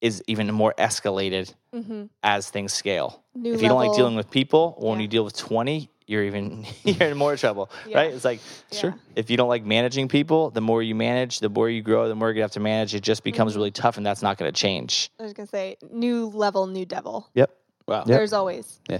[0.00, 2.04] is even more escalated Mm-hmm.
[2.22, 3.22] as things scale.
[3.34, 5.02] New if you don't like dealing with people, when Yeah.
[5.02, 7.98] you deal with twenty, you're even you're in more trouble, Yeah.
[7.98, 8.12] right?
[8.12, 8.40] It's like
[8.72, 8.94] Sure.
[9.16, 12.14] if you don't like managing people, the more you manage, the more you grow, the
[12.16, 12.94] more you have to manage.
[12.94, 13.56] It just becomes Mhm.
[13.56, 15.10] really tough, and that's not going to change.
[15.20, 17.28] I was gonna say new level, new devil.
[17.34, 17.50] Yep.
[17.86, 18.04] wow.
[18.04, 18.98] There's always Yeah.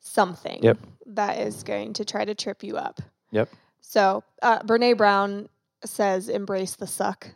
[0.00, 0.78] something Yep.
[1.06, 3.00] that is going to try to trip you up.
[3.32, 3.48] Yep.
[3.80, 5.48] So uh, Brene Brown
[5.84, 7.28] says, "Embrace the suck,"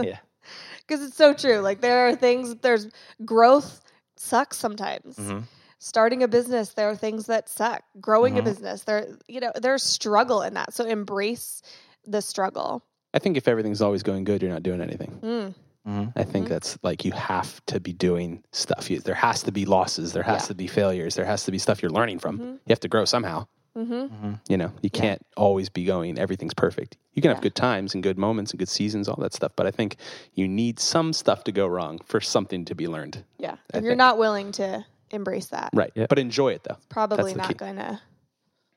[0.00, 0.18] Yeah.
[0.86, 1.58] because it's so true.
[1.58, 2.54] Like there are things.
[2.56, 2.88] There's
[3.24, 3.80] growth
[4.16, 5.16] sucks sometimes.
[5.16, 5.44] Mhm.
[5.84, 7.82] Starting a business, there are things that suck.
[8.00, 8.44] Growing a Mhm.
[8.44, 10.72] business, there you know there's struggle in that.
[10.72, 11.60] So embrace
[12.06, 12.84] the struggle.
[13.12, 15.18] I think if everything's always going good, you're not doing anything.
[15.20, 15.54] Mm.
[15.84, 16.12] Mhm.
[16.14, 16.50] I think Mhm.
[16.50, 18.92] that's like you have to be doing stuff.
[18.92, 20.12] You, there has to be losses.
[20.12, 20.46] There has Yeah.
[20.48, 21.16] to be failures.
[21.16, 22.38] There has to be stuff you're learning from.
[22.38, 22.52] Mhm.
[22.52, 23.48] You have to grow somehow.
[23.76, 24.34] Mm-hmm.
[24.48, 25.00] You know, you Yeah.
[25.00, 26.96] can't always be going, everything's perfect.
[27.14, 29.50] You can have good times and good moments and good seasons, all that stuff.
[29.56, 29.96] But I think
[30.34, 33.24] you need some stuff to go wrong for something to be learned.
[33.38, 33.56] Yeah.
[33.74, 33.98] I If you're think.
[33.98, 35.92] not willing to embrace that, Right.
[35.94, 36.06] Yeah.
[36.08, 36.76] But enjoy it though.
[36.88, 38.00] probably the not gonna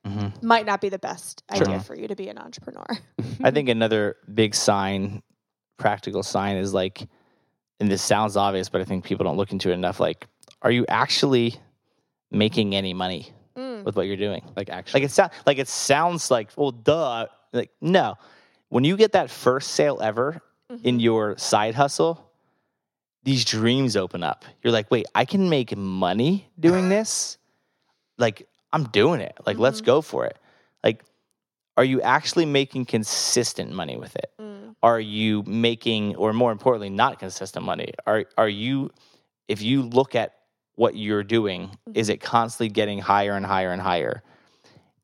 [0.06, 0.46] Mm-hmm.
[0.48, 1.64] might not be the best Sure.
[1.66, 2.86] idea for you to be an entrepreneur.
[3.44, 5.24] I think another big sign,
[5.78, 7.08] practical sign, is like,
[7.80, 10.00] and this sounds obvious, but I think people don't look into it enough.
[10.00, 10.28] Like,
[10.62, 11.56] are you actually
[12.32, 13.84] making any money Mm.
[13.84, 14.44] with what you're doing?
[14.56, 15.00] Like actually.
[15.02, 17.28] Like it sounds like it sounds like well, duh.
[17.54, 18.16] Like no,
[18.70, 20.42] when you get that first sale ever
[20.84, 21.02] in Mhm.
[21.02, 22.25] your side hustle,
[23.26, 24.46] these dreams open up.
[24.64, 27.38] You're like, wait, I can make money doing this.
[28.18, 29.36] like I'm doing it.
[29.46, 29.86] Like let's Mhm.
[29.86, 30.38] go for it.
[30.84, 31.04] Like,
[31.78, 34.32] are you actually making consistent money with it?
[34.40, 34.76] Mm.
[34.82, 37.92] Are you making, or more importantly, not consistent money?
[38.06, 38.92] Are are you,
[39.50, 40.36] if you look at
[40.76, 44.24] what you're doing, is it constantly getting higher and higher and higher?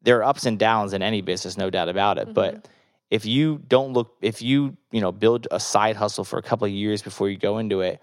[0.04, 2.34] There are ups and downs in any business, no doubt about it.
[2.34, 2.68] But
[3.10, 6.66] if you don't look, if you you know build a side hustle for a couple
[6.66, 8.02] of years before you go into it,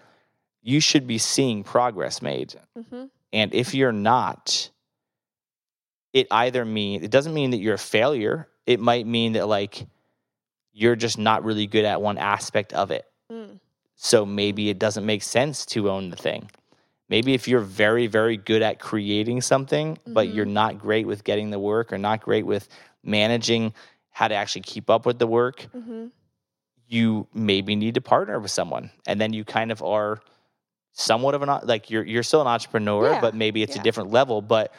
[0.61, 2.55] you should be seeing progress made.
[2.77, 3.05] Mm-hmm.
[3.33, 4.69] And if you're not,
[6.13, 8.47] it either mean it doesn't mean that you're a failure.
[8.65, 9.85] It might mean that like
[10.73, 13.05] you're just not really good at one aspect of it.
[13.31, 13.59] Mm.
[13.95, 16.49] So maybe it doesn't make sense to own the thing.
[17.09, 20.35] Maybe if you're very, very good at creating something, but Mhm.
[20.35, 22.69] you're not great with getting the work or not great with
[23.03, 23.73] managing
[24.11, 26.07] how to actually keep up with the work, Mm-hmm.
[26.87, 28.91] you maybe need to partner with someone.
[29.07, 30.21] And then you kind of are
[30.99, 33.81] somewhat of an like you're you're still an entrepreneur, Yeah, but maybe it's yeah.
[33.81, 34.41] a different level.
[34.41, 34.73] But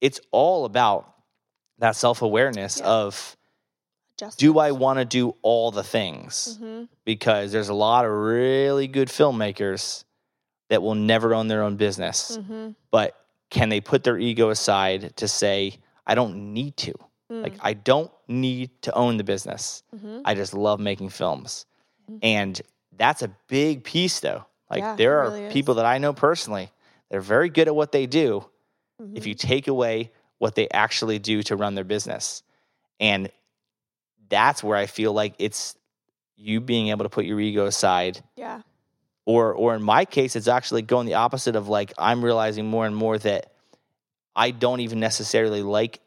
[0.00, 1.12] it's all about
[1.78, 2.86] that self awareness Yeah.
[2.86, 3.36] of
[4.36, 6.58] do I want to do all the things?
[6.60, 6.84] Mm-hmm.
[7.04, 10.04] Because there's a lot of really good filmmakers
[10.70, 12.38] that will never own their own business.
[12.38, 12.70] Mm-hmm.
[12.92, 13.16] But
[13.50, 16.94] can they put their ego aside to say, I don't need to?
[17.30, 17.42] Mm.
[17.42, 19.82] Like, I don't need to own the business.
[19.94, 20.20] mm-hmm.
[20.24, 21.66] I just love making films.
[22.10, 22.18] Mhm.
[22.22, 22.62] And
[22.96, 24.44] that's a big piece, though.
[24.74, 26.70] Like, Yeah, there are really people that I know personally,
[27.10, 28.44] they're very good at what they do
[29.02, 29.16] Mm-hmm.
[29.16, 32.44] if you take away what they actually do to run their business.
[33.00, 33.28] And
[34.28, 35.74] that's where I feel like it's
[36.36, 38.62] you being able to put your ego aside yeah.
[39.26, 42.86] or or in my case it's actually going the opposite of like I'm realizing more
[42.86, 43.52] and more that
[44.36, 46.00] I don't even necessarily like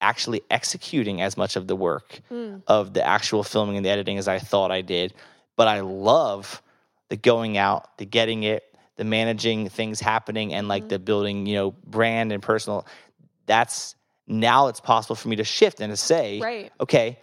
[0.00, 2.62] actually executing as much of the work Mm.
[2.66, 5.14] of the actual filming and the editing as I thought I did,
[5.56, 6.61] but I love
[7.12, 8.64] the going out, the getting it,
[8.96, 10.88] the managing things happening and like Mhm.
[10.88, 12.86] the building, you know, brand and personal.
[13.44, 13.96] That's
[14.26, 16.72] now it's possible for me to shift and to say, Right.
[16.80, 17.18] okay,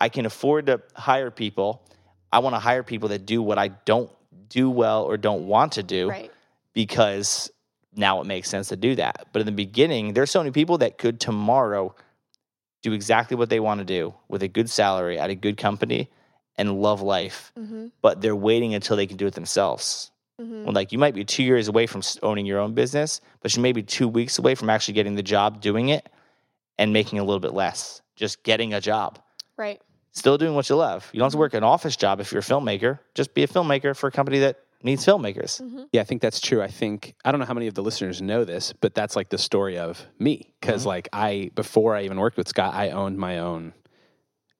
[0.00, 1.82] I can afford to hire people.
[2.32, 4.10] I want to hire people that do what I don't
[4.48, 6.32] do well or don't want to do Right.
[6.72, 7.48] because
[7.94, 9.28] now it makes sense to do that.
[9.32, 11.94] But in the beginning, there's so many people that could tomorrow
[12.82, 16.10] do exactly what they want to do with a good salary at a good company
[16.58, 17.86] and love life, Mm-hmm.
[18.02, 20.10] but they're waiting until they can do it themselves.
[20.40, 20.64] Mm-hmm.
[20.64, 23.62] When, like you might be two years away from owning your own business, but you
[23.62, 26.08] may be two weeks away from actually getting the job doing it
[26.78, 29.18] and making a little bit less, just getting a job
[29.56, 29.80] Right.
[30.12, 31.08] still doing what you love.
[31.12, 32.98] You don't have to work an office job if you're a filmmaker.
[33.14, 35.60] Just be a filmmaker for a company that needs filmmakers.
[35.60, 35.82] Mm-hmm.
[35.92, 36.60] Yeah, I think that's true.
[36.62, 39.28] I think I don't know how many of the listeners know this, but that's like
[39.28, 40.86] the story of me because Mhm.
[40.86, 43.74] like I before I even worked with Scott, I owned my own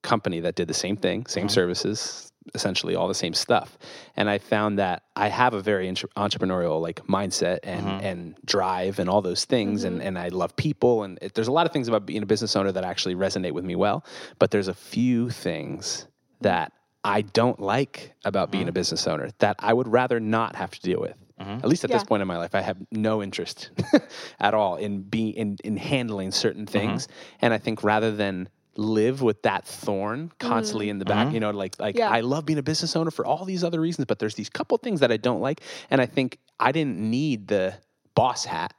[0.03, 1.51] company that did the same thing, same Mhm.
[1.51, 3.79] services, essentially all the same stuff.
[4.17, 8.03] And I found that I have a very entre- entrepreneurial like mindset and Mhm.
[8.03, 11.53] and drive and all those things and and I love people and it, there's a
[11.53, 14.05] lot of things about being a business owner that actually resonate with me well,
[14.41, 16.07] but there's a few things
[16.41, 16.73] that
[17.05, 20.81] I don't like about being a business owner that I would rather not have to
[20.81, 21.15] deal with.
[21.41, 23.71] At least at this point in my life, I have no interest
[24.41, 27.09] at all in being in, in handling certain things.
[27.41, 31.35] And I think rather than live with that thorn constantly in the back, Mhm.
[31.35, 32.11] you know, like like Yeah.
[32.11, 34.79] I love being a business owner for all these other reasons, but there's these couple
[34.79, 35.61] things that I don't like.
[35.91, 37.75] And I think I didn't need the
[38.15, 38.75] boss hat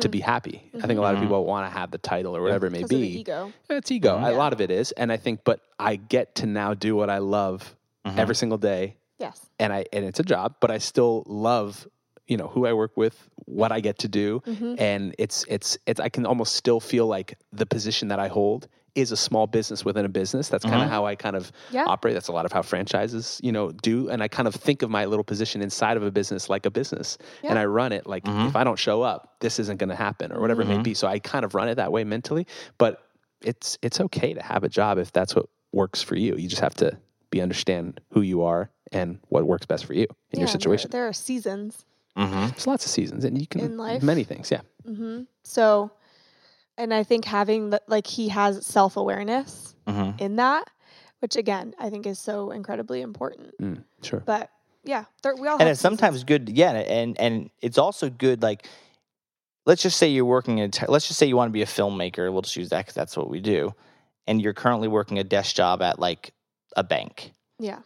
[0.00, 0.68] to be happy.
[0.82, 1.24] I think a lot of Mhm.
[1.24, 3.18] people want to have the title or whatever it may Because of be.
[3.20, 3.52] ego.
[3.70, 4.18] It's ego.
[4.18, 4.26] Mhm.
[4.28, 4.90] A lot of it is.
[4.92, 8.18] And I think, but I get to now do what I love Mhm.
[8.18, 9.46] every single day Yes.
[9.60, 11.86] and I and it's a job, but I still love
[12.26, 14.74] you know who I work with, what I get to do, Mm-hmm.
[14.80, 18.66] and it's it's it's I can almost still feel like the position that I hold
[18.96, 20.48] is a small business within a business.
[20.48, 20.90] That's kind of Mhm.
[20.90, 21.84] how I kind of Yeah.
[21.86, 22.14] operate.
[22.14, 24.90] That's a lot of how franchises you know do, and I kind of think of
[24.90, 28.24] my little position inside of a business like a business, and I run it like
[28.24, 28.48] Mhm.
[28.48, 30.82] if I don't show up, this isn't going to happen or whatever it may Mhm.
[30.84, 30.94] be.
[30.94, 32.46] So I kind of run it that way mentally,
[32.78, 33.02] but
[33.42, 36.34] it's it's okay to have a job if that's what works for you.
[36.36, 36.96] You just have to
[37.30, 40.90] be understand who you are and what works best for you in your situation.
[40.90, 41.84] There, there are seasons.
[42.16, 42.50] Mhm.
[42.50, 44.02] There's lots of seasons, and you can In life?
[44.02, 44.50] many things.
[44.50, 45.90] Yeah, hmm So
[46.78, 50.20] and I think having the, like he has self awareness Mhm.
[50.20, 50.68] in that,
[51.20, 53.54] which again I think is so incredibly important.
[53.60, 54.22] Mm, sure.
[54.24, 54.50] But
[54.84, 58.68] yeah, we all and have it's sometimes good yeah and and it's also good like
[59.64, 61.66] let's just say you're working in te- let's just say you want to be a
[61.66, 63.74] filmmaker we'll just use that because that's what we do
[64.28, 66.32] and you're currently working a desk job at like
[66.76, 67.80] a bank yeah.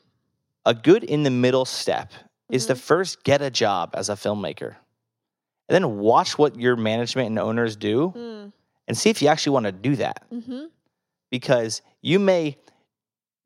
[0.66, 2.12] a good in the middle step
[2.51, 4.74] is to first get a job as a filmmaker
[5.68, 8.53] and then watch what your management and owners do Mm,
[8.91, 10.64] and see if you actually want to do that hmm
[11.30, 12.57] because you may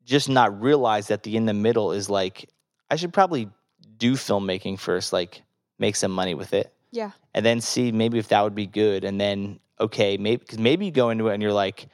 [0.03, 2.49] just not realize that the in the middle is like
[2.89, 3.47] I should probably
[3.97, 5.41] do filmmaking first, like
[5.79, 7.11] make some money with it, Yeah.
[7.35, 10.85] and then see maybe if that would be good, and then okay, maybe because maybe
[10.85, 11.87] you go into it and you're like,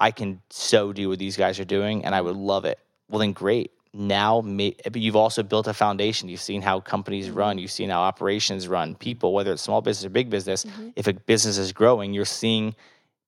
[0.00, 2.78] I can so do what these guys are doing, and I would love it.
[3.08, 3.70] Well, then great.
[3.92, 6.28] Now, but you've also built a foundation.
[6.28, 7.38] You've seen how companies Mm-hmm.
[7.38, 7.58] run.
[7.58, 8.94] You've seen how operations run.
[8.94, 10.92] People, whether it's small business or big business, Mhm.
[10.94, 12.76] if a business is growing, you're seeing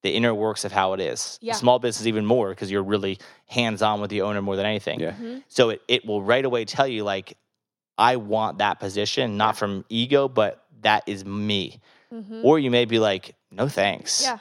[0.02, 1.38] the inner works of how it is.
[1.42, 1.54] Yeah.
[1.54, 5.00] Small business even more because you're really hands on with the owner more than anything.
[5.00, 5.12] Yeah.
[5.12, 5.42] Mhm.
[5.48, 7.36] So it, it will right away tell you like,
[7.98, 11.80] I want that position, not from ego, but that is me.
[12.12, 12.44] Mhm.
[12.44, 14.22] Or you may be like, no thanks.
[14.22, 14.38] Yeah.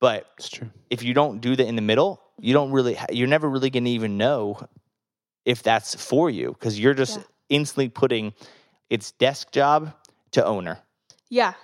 [0.00, 0.70] But It's true.
[0.90, 3.84] if you don't do that in the middle, you don't really, you're never really going
[3.84, 4.58] to even know
[5.44, 7.24] if that's for you because you're just Yeah.
[7.48, 8.32] instantly putting
[8.90, 9.92] its desk job
[10.32, 10.78] to owner.
[11.28, 11.54] Yeah.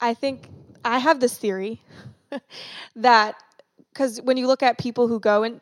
[0.00, 0.48] I think
[0.84, 1.80] I have this theory
[2.96, 3.36] that
[3.92, 5.60] because when you look at people who go in,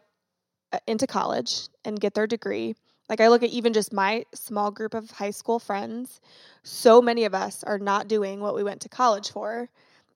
[0.72, 2.74] uh, into college and get their degree,
[3.08, 6.20] like I look at even just my small group of high school friends,
[6.62, 9.68] so many of us are not doing what we went to college for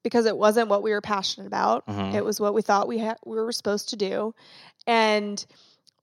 [0.02, 1.86] because it wasn't what we were passionate about.
[1.86, 2.14] Mhm.
[2.14, 4.34] It was what we thought we had we were supposed to do.
[4.86, 5.44] And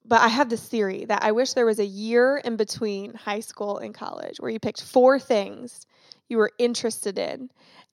[0.07, 3.39] but I have this theory that I wish there was a year in between high
[3.39, 5.85] school and college where you picked four things
[6.29, 7.49] you were interested in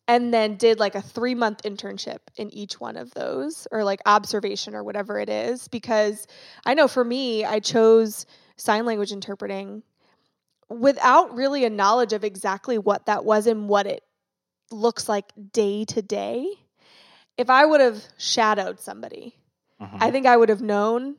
[0.09, 4.01] and then did like a 3 month internship in each one of those or like
[4.07, 6.27] observation or whatever it is because
[6.67, 9.83] I know for me I chose sign language interpreting
[10.69, 14.03] without really a knowledge of exactly what that was and what it
[14.71, 16.47] looks like day to day.
[17.37, 19.35] If I would have shadowed somebody,
[19.81, 19.99] Mhm.
[20.01, 21.17] I think I would have known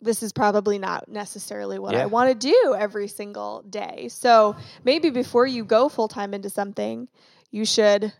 [0.00, 2.02] this is probably not necessarily what Yeah.
[2.02, 4.08] I want to do every single day.
[4.10, 7.08] So maybe before you go full time into something,
[7.50, 8.12] you should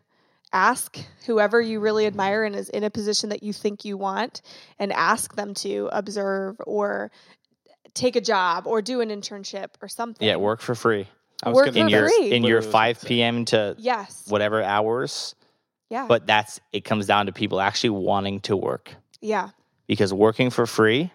[0.53, 4.41] ask whoever you really admire and is in a position that you think you want
[4.79, 7.11] and ask them to observe or
[7.95, 10.27] take a job or do an internship or something.
[10.27, 11.07] yeah, work for free.
[11.43, 12.31] I was Work gonna in for your free.
[12.33, 13.45] in your Literally was gonna 5 p.m.
[13.47, 14.25] to Yes.
[14.29, 15.35] whatever hours.
[15.91, 16.07] Yeah.
[16.09, 19.51] But that's it comes down to people actually wanting to work yeah.
[19.87, 21.13] because working for free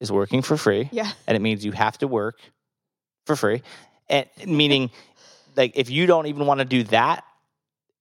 [0.00, 1.10] is working for free, Yeah.
[1.26, 2.38] and it means you have to work
[3.24, 3.62] for free,
[4.08, 4.90] and meaning
[5.56, 7.24] like if you don't even want to do that,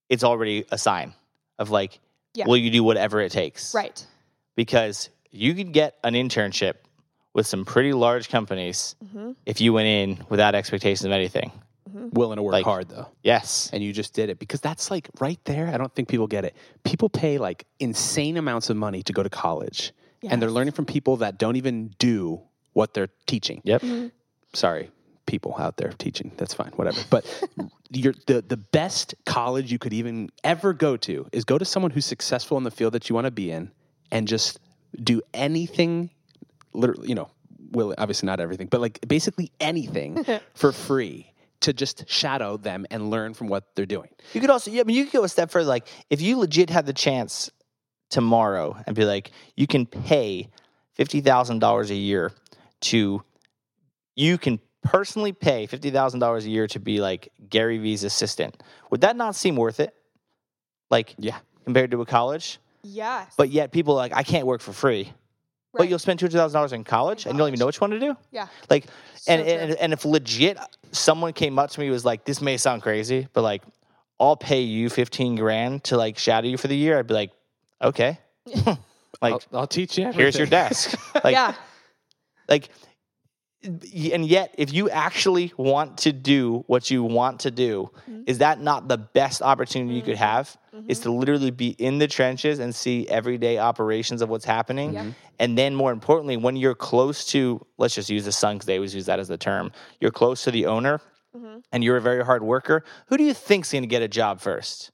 [0.10, 1.14] it's already a sign
[1.58, 2.00] of like,
[2.34, 2.46] Yeah.
[2.48, 3.74] will you do whatever it takes?
[3.74, 4.06] Right.
[4.56, 6.74] Because you could get an internship
[7.34, 11.52] with some pretty large companies hmm if you went in without expectations of anything.
[12.12, 13.08] Willing to work Like- hard though.
[13.24, 13.70] Yes.
[13.72, 15.68] and you just did it because that's like right there.
[15.74, 16.54] I don't think people get it.
[16.84, 19.94] People pay like insane amounts of money to go to college,
[20.24, 22.42] and they're learning from people that don't even do
[22.74, 23.62] what they're teaching.
[23.64, 23.82] Yep.
[23.82, 24.12] Mhm.
[24.54, 24.90] Sorry,
[25.26, 26.32] people out there teaching.
[26.38, 27.02] That's fine, whatever.
[27.10, 27.26] But
[27.90, 31.92] you're, the the best college you could even ever go to is go to someone
[31.92, 33.72] who's successful in the field that you want to be in,
[34.12, 34.60] and just
[35.02, 36.10] do anything.
[36.74, 37.30] Literally, you know,
[37.72, 43.10] will obviously not everything, but like basically anything for free to just shadow them and
[43.10, 44.10] learn from what they're doing.
[44.34, 45.68] You could also, yeah, I mean, you could go a step further.
[45.70, 47.50] Like, if you legit had the chance
[48.16, 50.48] tomorrow and be like, you can pay
[50.94, 52.32] fifty thousand dollars a year
[52.82, 53.22] to,
[54.16, 58.62] you can personally pay fifty thousand dollars a year to be like Gary Vee's assistant.
[58.90, 59.94] Would that not seem worth it?
[60.90, 61.38] Like, Yeah.
[61.66, 63.34] compared to a college, Yes.
[63.38, 65.12] but yet people are like, I can't work for free.
[65.78, 67.60] But you'll spend two hundred thousand dollars in college, In and you don't even college.
[67.60, 68.16] know which one to do.
[68.32, 68.48] yeah.
[68.70, 68.86] Like,
[69.18, 70.58] So and, and and if legit
[70.94, 73.62] someone came up to me was like, "This may sound crazy, but like,
[74.18, 77.32] I'll pay you fifteen grand to like shadow you for the year," I'd be like,
[77.82, 78.18] "Okay."
[79.22, 80.12] like, I'll, I'll teach you.
[80.12, 80.98] here's your desk.
[81.24, 81.54] Like, yeah.
[82.48, 82.70] like,
[83.64, 88.24] and yet, if you actually want to do what you want to do, Mhm.
[88.28, 90.56] is that not the best opportunity you could have?
[90.88, 91.04] Is Mhm.
[91.04, 94.94] to literally be in the trenches and see everyday operations of what's happening.
[94.94, 95.06] Yep.
[95.40, 98.76] And then, more importantly, when you're close to, let's just use the sun because they
[98.76, 101.02] always use that as the term, you're close to the owner
[101.72, 104.40] and you're a very hard worker, who do you think's going to get a job
[104.42, 104.92] first?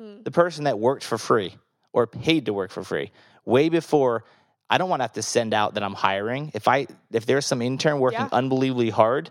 [0.00, 0.22] Mm.
[0.24, 1.56] The person that worked for free
[1.92, 3.10] or paid to work for free,
[3.44, 4.24] way before.
[4.70, 6.50] I don't want to have to send out that I'm hiring.
[6.54, 8.28] If I if there's some intern working Yeah.
[8.32, 9.30] unbelievably hard,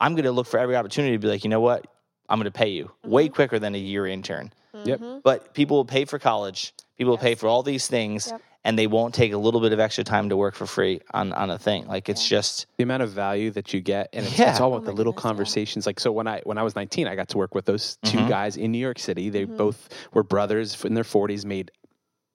[0.00, 1.86] I'm going to look for every opportunity to be like, you know what,
[2.28, 3.34] I'm going to pay you way Mhm.
[3.34, 4.52] quicker than a year intern
[4.84, 5.00] Yep.
[5.00, 5.22] Mhm.
[5.24, 6.72] But people will pay for college.
[6.96, 8.40] People will pay for all these things, Yep.
[8.64, 11.32] and they won't take a little bit of extra time to work for free on
[11.32, 11.88] on a thing.
[11.88, 12.38] Like it's Yeah.
[12.38, 14.50] just the amount of value that you get and it's, Yeah.
[14.50, 15.28] it's all Oh about my the little goodness, yeah.
[15.30, 17.96] conversations like so when i when i was 19 i got to work with those
[18.04, 18.28] 2 Mhm.
[18.28, 19.56] guys in new york city they Mhm.
[19.56, 21.72] both were brothers in their 40s made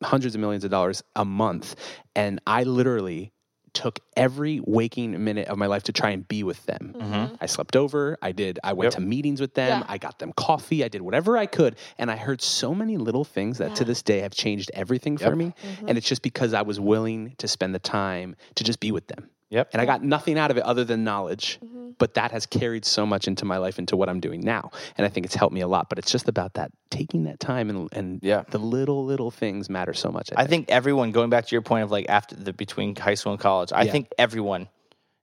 [0.04, 1.76] hundreds of millions of dollars a month
[2.16, 3.32] and i literally
[3.74, 7.38] took every waking minute of my life to try and be with them Mhm.
[7.42, 8.18] I slept over.
[8.22, 8.58] I did.
[8.64, 8.94] I went Yep.
[8.94, 9.80] to meetings with them.
[9.82, 9.86] Yeah.
[9.90, 10.82] I got them coffee.
[10.86, 14.02] I did whatever I could, and I heard so many little things that to this
[14.02, 15.36] day have changed everything for Yep.
[15.38, 15.46] me.
[15.62, 15.90] Mhm.
[15.90, 19.08] And it's just because I was willing to spend the time to just be with
[19.08, 19.30] them.
[19.52, 19.70] Yep.
[19.74, 21.60] And I got nothing out of it other than knowledge.
[21.64, 21.94] Mhm.
[21.98, 24.72] But that has carried so much into my life, into what I'm doing now.
[24.98, 25.88] And I think it's helped me a lot.
[25.88, 28.44] But it's just about that taking that time and, and Yeah.
[28.50, 30.30] the little, little things matter so much.
[30.36, 33.14] I I think everyone going back to your point of like after the between high
[33.14, 33.92] school and college, I Yeah.
[33.92, 34.68] think everyone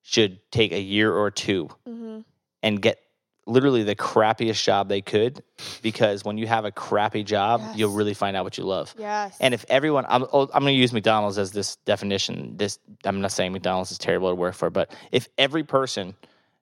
[0.02, 2.24] should take a year or two Mhm.
[2.62, 3.01] and get
[3.46, 5.42] literally the crappiest job they could
[5.82, 8.94] because when you have a crappy job, you'll really find out what you love.
[8.98, 9.36] Yes.
[9.40, 12.56] And if everyone, I'm, oh, I'm going to use McDonald's as this definition.
[12.56, 16.14] This I'm not saying McDonald's is terrible to work for, but if every person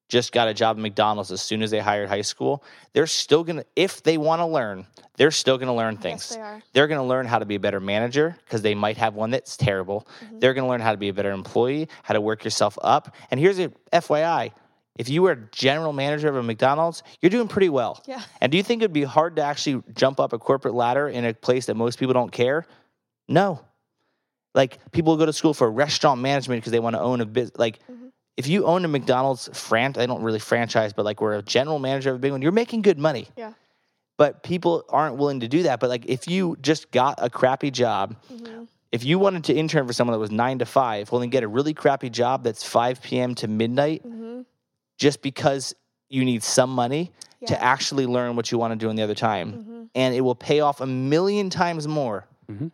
[0.08, 3.44] just got a job at McDonald's as soon as they hired high school, they're still
[3.44, 6.28] going to, if they want to learn, they're still going to learn things.
[6.30, 6.62] Yes, they are.
[6.72, 9.30] They're going to learn how to be a better manager because they might have one
[9.30, 10.08] that's terrible.
[10.24, 10.38] Mm-hmm.
[10.40, 13.14] They're going to learn how to be a better employee, how to work yourself up.
[13.30, 14.52] And here's a FYI
[15.00, 18.02] if you were a general manager of a McDonald's, you're doing pretty well.
[18.06, 18.20] Yeah.
[18.42, 21.24] And do you think it'd be hard to actually jump up a corporate ladder in
[21.24, 22.66] a place that most people don't care?
[23.26, 23.60] No.
[24.54, 27.58] Like people go to school for restaurant management because they want to own a business.
[27.58, 28.10] Like Mhm.
[28.36, 31.78] if you own a McDonald's fran, I don't really franchise, but like we're a general
[31.78, 33.26] manager of a big one, you're making good money.
[33.38, 33.54] Yeah.
[34.18, 35.80] But people aren't willing to do that.
[35.80, 38.66] But like if you just got a crappy job, Mhm.
[38.92, 41.42] if you wanted to intern for someone that was nine to five, well then get
[41.42, 43.34] a really crappy job that's five p.m.
[43.36, 44.44] to midnight, Mhm.
[45.00, 45.74] Just because
[46.10, 47.10] you need some money
[47.46, 49.88] to actually learn what you want to do in the other time Mhm.
[49.94, 52.70] and it will pay off a million times more Mhm.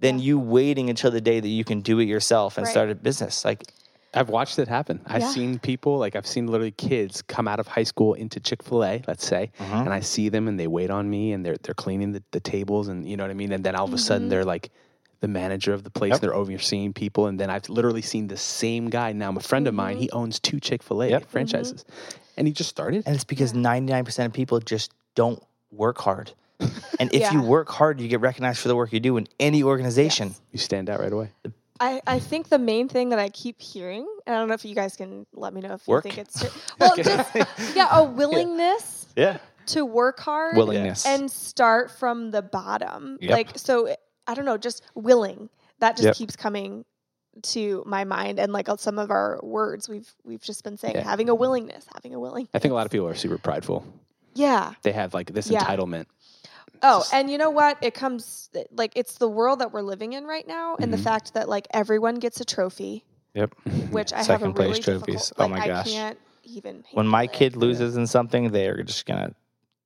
[0.00, 0.24] than Yeah.
[0.26, 2.70] you waiting until the day that you can do it yourself and Right.
[2.70, 3.42] start a business.
[3.44, 3.64] Like,
[4.12, 5.00] I've watched it happen.
[5.06, 5.28] I've Yeah.
[5.30, 8.84] seen people, like I've seen literally kids come out of high school into Chick fil
[8.84, 9.86] A, let's say, Mhm.
[9.86, 12.40] and I see them and they wait on me and they're they're cleaning the, the
[12.40, 13.52] tables and you know what I mean?
[13.52, 14.30] And then all of a sudden Mhm.
[14.30, 14.70] they're like
[15.22, 16.20] the manager of the place, Yep.
[16.20, 19.30] they're overseeing people, and then I've literally seen the same guy now.
[19.30, 20.18] I'm a friend of mine, he mm-hmm.
[20.18, 21.30] owns two Chick fil A Yep.
[21.30, 21.84] franchises.
[21.84, 22.18] Mm-hmm.
[22.36, 23.04] And he just started.
[23.06, 26.32] and it's because 99% of people just don't work hard.
[27.00, 29.62] And if you work hard, you get recognized for the work you do in any
[29.64, 30.28] organization.
[30.28, 30.40] Yes.
[30.52, 31.30] You stand out right away.
[31.80, 34.64] I, I think the main thing that I keep hearing, and I don't know if
[34.64, 36.04] you guys can let me know if Work.
[36.04, 36.50] you think it's true.
[36.78, 37.34] Well, just
[37.74, 39.38] yeah, a willingness Yeah.
[39.66, 41.04] to work hard Willingness.
[41.04, 43.18] and start from the bottom.
[43.20, 43.30] Yep.
[43.30, 43.94] Like so,
[44.32, 45.50] I don't know, just willing.
[45.80, 46.14] That just Yep.
[46.16, 46.86] keeps coming
[47.42, 51.02] to my mind, and like some of our words we've we've just been saying, Yeah.
[51.02, 52.48] having a willingness, having a willing.
[52.54, 53.84] I think a lot of people are super prideful.
[54.34, 54.72] Yeah.
[54.82, 55.62] They have like this Yeah.
[55.62, 56.06] entitlement.
[56.82, 57.76] Oh, Just- and you know what?
[57.82, 61.04] It comes like it's the world that we're living in right now, and the Mhm.
[61.04, 63.04] fact that like everyone gets a trophy,
[63.34, 63.54] Yep.
[63.90, 65.32] which I have a Second place really difficult- trophies.
[65.38, 65.86] Oh like, my gosh.
[65.88, 66.84] I can't even.
[66.92, 67.38] When my handle it.
[67.38, 69.34] kid loses in something, they're just going to,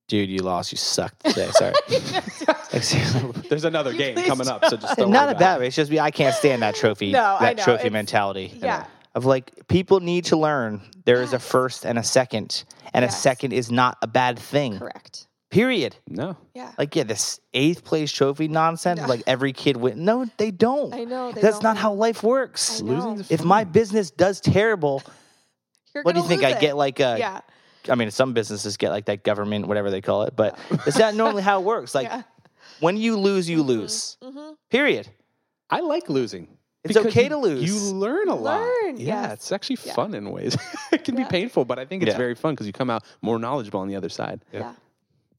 [0.09, 0.73] dude, you lost.
[0.73, 1.49] You sucked today.
[1.53, 1.75] Sorry.
[3.49, 5.61] There's another game Please coming up, so just don't Not worry a bad it.
[5.61, 5.67] way.
[5.69, 5.99] It's just me.
[6.01, 7.13] I can't stand that trophy.
[7.13, 7.65] No, I that know.
[7.65, 8.53] trophy It's- mentality.
[8.61, 8.87] yeah.
[9.15, 13.09] Of like people need to learn there is a first and a second, and a
[13.09, 13.19] Yes.
[13.23, 14.79] second is not a bad thing.
[14.79, 15.27] Correct.
[15.49, 15.97] Period.
[16.07, 16.37] No.
[16.53, 16.71] Yeah.
[16.77, 19.01] Like yeah, this eighth place trophy nonsense.
[19.01, 19.07] No.
[19.07, 20.05] Like every kid win.
[20.05, 20.93] No, they don't.
[20.93, 21.33] I know.
[21.33, 21.63] They That's don't.
[21.63, 22.83] not how life works.
[22.83, 22.93] I know.
[22.93, 25.03] Losing's If my business does terrible,
[25.95, 26.45] You're what do you gonna think?
[26.45, 27.17] I lose get like a.
[27.19, 27.41] yeah.
[27.89, 31.14] I mean, some businesses get like that government, whatever they call it, but it's not
[31.14, 31.95] normally how it works.
[31.95, 32.22] Like yeah.
[32.80, 34.16] when you lose, you lose.
[34.22, 35.09] hmm Period.
[35.70, 36.49] I like losing.
[36.84, 37.62] It's okay you- to lose.
[37.68, 38.61] You learn a lot.
[38.61, 39.32] Learn, Yeah, yes.
[39.34, 39.95] it's actually Yeah.
[39.95, 40.57] fun in ways.
[40.93, 41.24] it can Yeah.
[41.24, 42.16] be painful, but I think it's Yeah.
[42.18, 44.41] very fun because you come out more knowledgeable on the other side.
[44.53, 44.74] Yeah.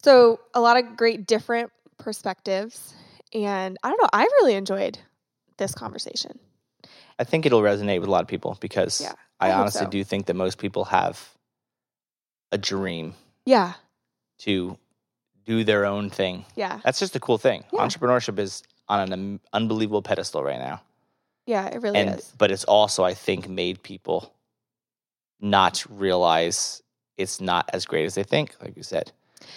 [0.03, 2.93] So a lot of great different perspectives,
[3.33, 4.09] and I don't know.
[4.13, 4.99] I really enjoyed
[5.57, 6.39] this conversation.
[7.19, 9.89] I think it'll resonate with a lot of people because Yeah, I, I honestly so.
[9.89, 11.29] do think that most people have
[12.51, 13.13] a dream
[13.45, 13.73] Yeah.
[14.39, 14.77] to
[15.45, 16.45] do their own thing.
[16.55, 16.79] Yeah.
[16.83, 17.63] That's just a cool thing.
[17.73, 17.79] Yeah.
[17.81, 20.81] Entrepreneurship is on an unbelievable pedestal right now.
[21.45, 21.67] Yeah.
[21.67, 22.33] It really and is.
[22.37, 24.33] but it's also I think made people
[25.39, 26.81] not realize
[27.17, 29.11] it's not as great as they think, like you said.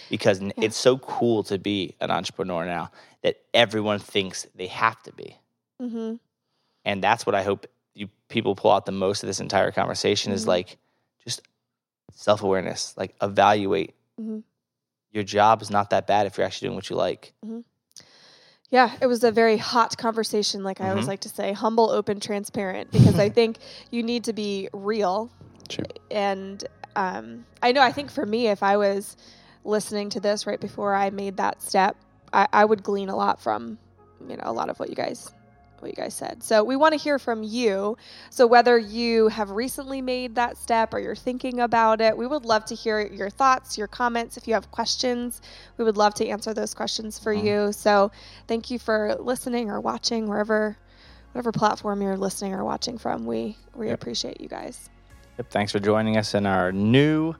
[0.08, 0.50] Because Yeah.
[0.56, 2.90] it's so cool to be an entrepreneur now
[3.22, 5.36] that everyone thinks they have to be.
[5.80, 6.16] Mm-hmm.
[6.84, 10.30] and that's what I hope you people pull out the most of this entire conversation
[10.32, 10.48] is Mhm.
[10.48, 10.76] like
[11.24, 11.40] just
[12.14, 13.94] self awareness, like evaluate.
[14.20, 14.42] Mhm.
[15.12, 17.34] Your job is not that bad if you're actually doing what you like.
[18.70, 21.08] Yeah, it was a very hot conversation, like I always Mhm.
[21.08, 23.58] like to say, humble, open, transparent, because I think
[23.90, 25.28] you need to be real.
[25.68, 25.84] Sure.
[26.10, 29.16] And um, I know, I think for me, if I was
[29.64, 31.96] listening to this right before I made that step,
[32.32, 33.78] I, I would glean a lot from
[34.28, 35.30] you know a lot of what you guys
[35.82, 36.42] what you guys said.
[36.42, 37.96] So we want to hear from you.
[38.30, 42.44] So whether you have recently made that step or you're thinking about it, we would
[42.44, 44.36] love to hear your thoughts, your comments.
[44.36, 45.40] If you have questions,
[45.76, 47.44] we would love to answer those questions for Mhm.
[47.44, 47.72] you.
[47.72, 48.10] So
[48.46, 50.76] thank you for listening or watching wherever
[51.32, 53.24] whatever platform you're listening or watching from.
[53.24, 53.94] We we Yep.
[53.94, 54.90] appreciate you guys.
[55.38, 57.34] Yep, thanks for joining us in our new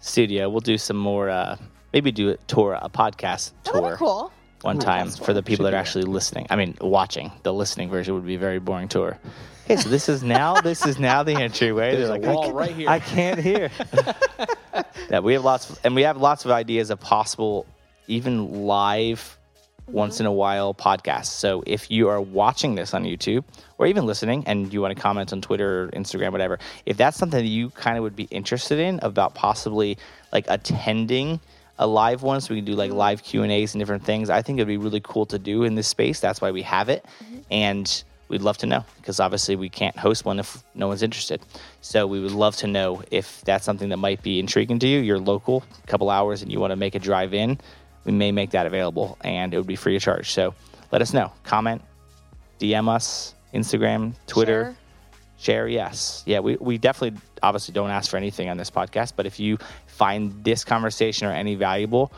[0.00, 0.48] studio.
[0.48, 1.56] We'll do some more, uh,
[1.92, 4.32] maybe do a tour, a podcast tour be cool.
[4.66, 6.46] One Podcast time for the people that are actually listening.
[6.50, 7.32] I mean, watching.
[7.44, 9.18] The listening version would be a very boring tour.
[9.68, 11.96] Okay, so this is now this is now the entryway.
[11.96, 12.88] There's They're like, I wall can't- right here.
[12.88, 13.68] I can't hear.
[15.10, 17.66] yeah, we have lots, and we have lots of ideas of possible,
[18.06, 19.36] even live,
[19.88, 21.26] once in a while podcasts.
[21.32, 23.42] So if you are watching this on YouTube
[23.78, 27.16] or even listening, and you want to comment on Twitter or Instagram, whatever, if that's
[27.16, 29.98] something that you kind of would be interested in about possibly
[30.32, 31.40] like attending
[31.78, 34.30] a live one, so we can do like live Q and A's and different things.
[34.30, 36.20] I think it'd be really cool to do in this space.
[36.20, 37.38] That's why we have it, mm-hmm.
[37.50, 41.40] and we'd love to know because obviously we can't host one if no one's interested.
[41.80, 45.00] So we would love to know if that's something that might be intriguing to you.
[45.00, 47.58] You're local, a couple hours, and you want to make a drive in.
[48.04, 50.30] We may make that available, and it would be free of charge.
[50.30, 50.54] So
[50.92, 51.32] let us know.
[51.44, 51.82] Comment,
[52.60, 54.76] DM us, Instagram, Twitter.
[55.38, 59.26] Share yes yeah we, we definitely obviously don't ask for anything on this podcast but
[59.26, 62.10] if you find this conversation or any valuable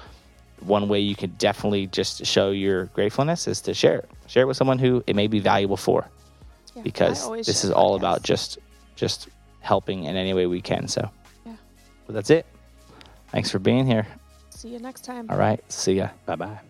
[0.60, 4.46] one way you can definitely just show your gratefulness is to share it share it
[4.46, 6.06] with someone who it may be valuable for
[6.74, 7.98] Yeah, because this is all podcasts.
[8.00, 8.58] about just
[8.96, 9.28] just
[9.60, 11.10] helping in any way we can so
[11.44, 11.56] Yeah.
[12.06, 12.46] but that's it
[13.28, 14.06] thanks for being here
[14.50, 15.26] See you next time.
[15.30, 16.67] all right see ya Bye bye.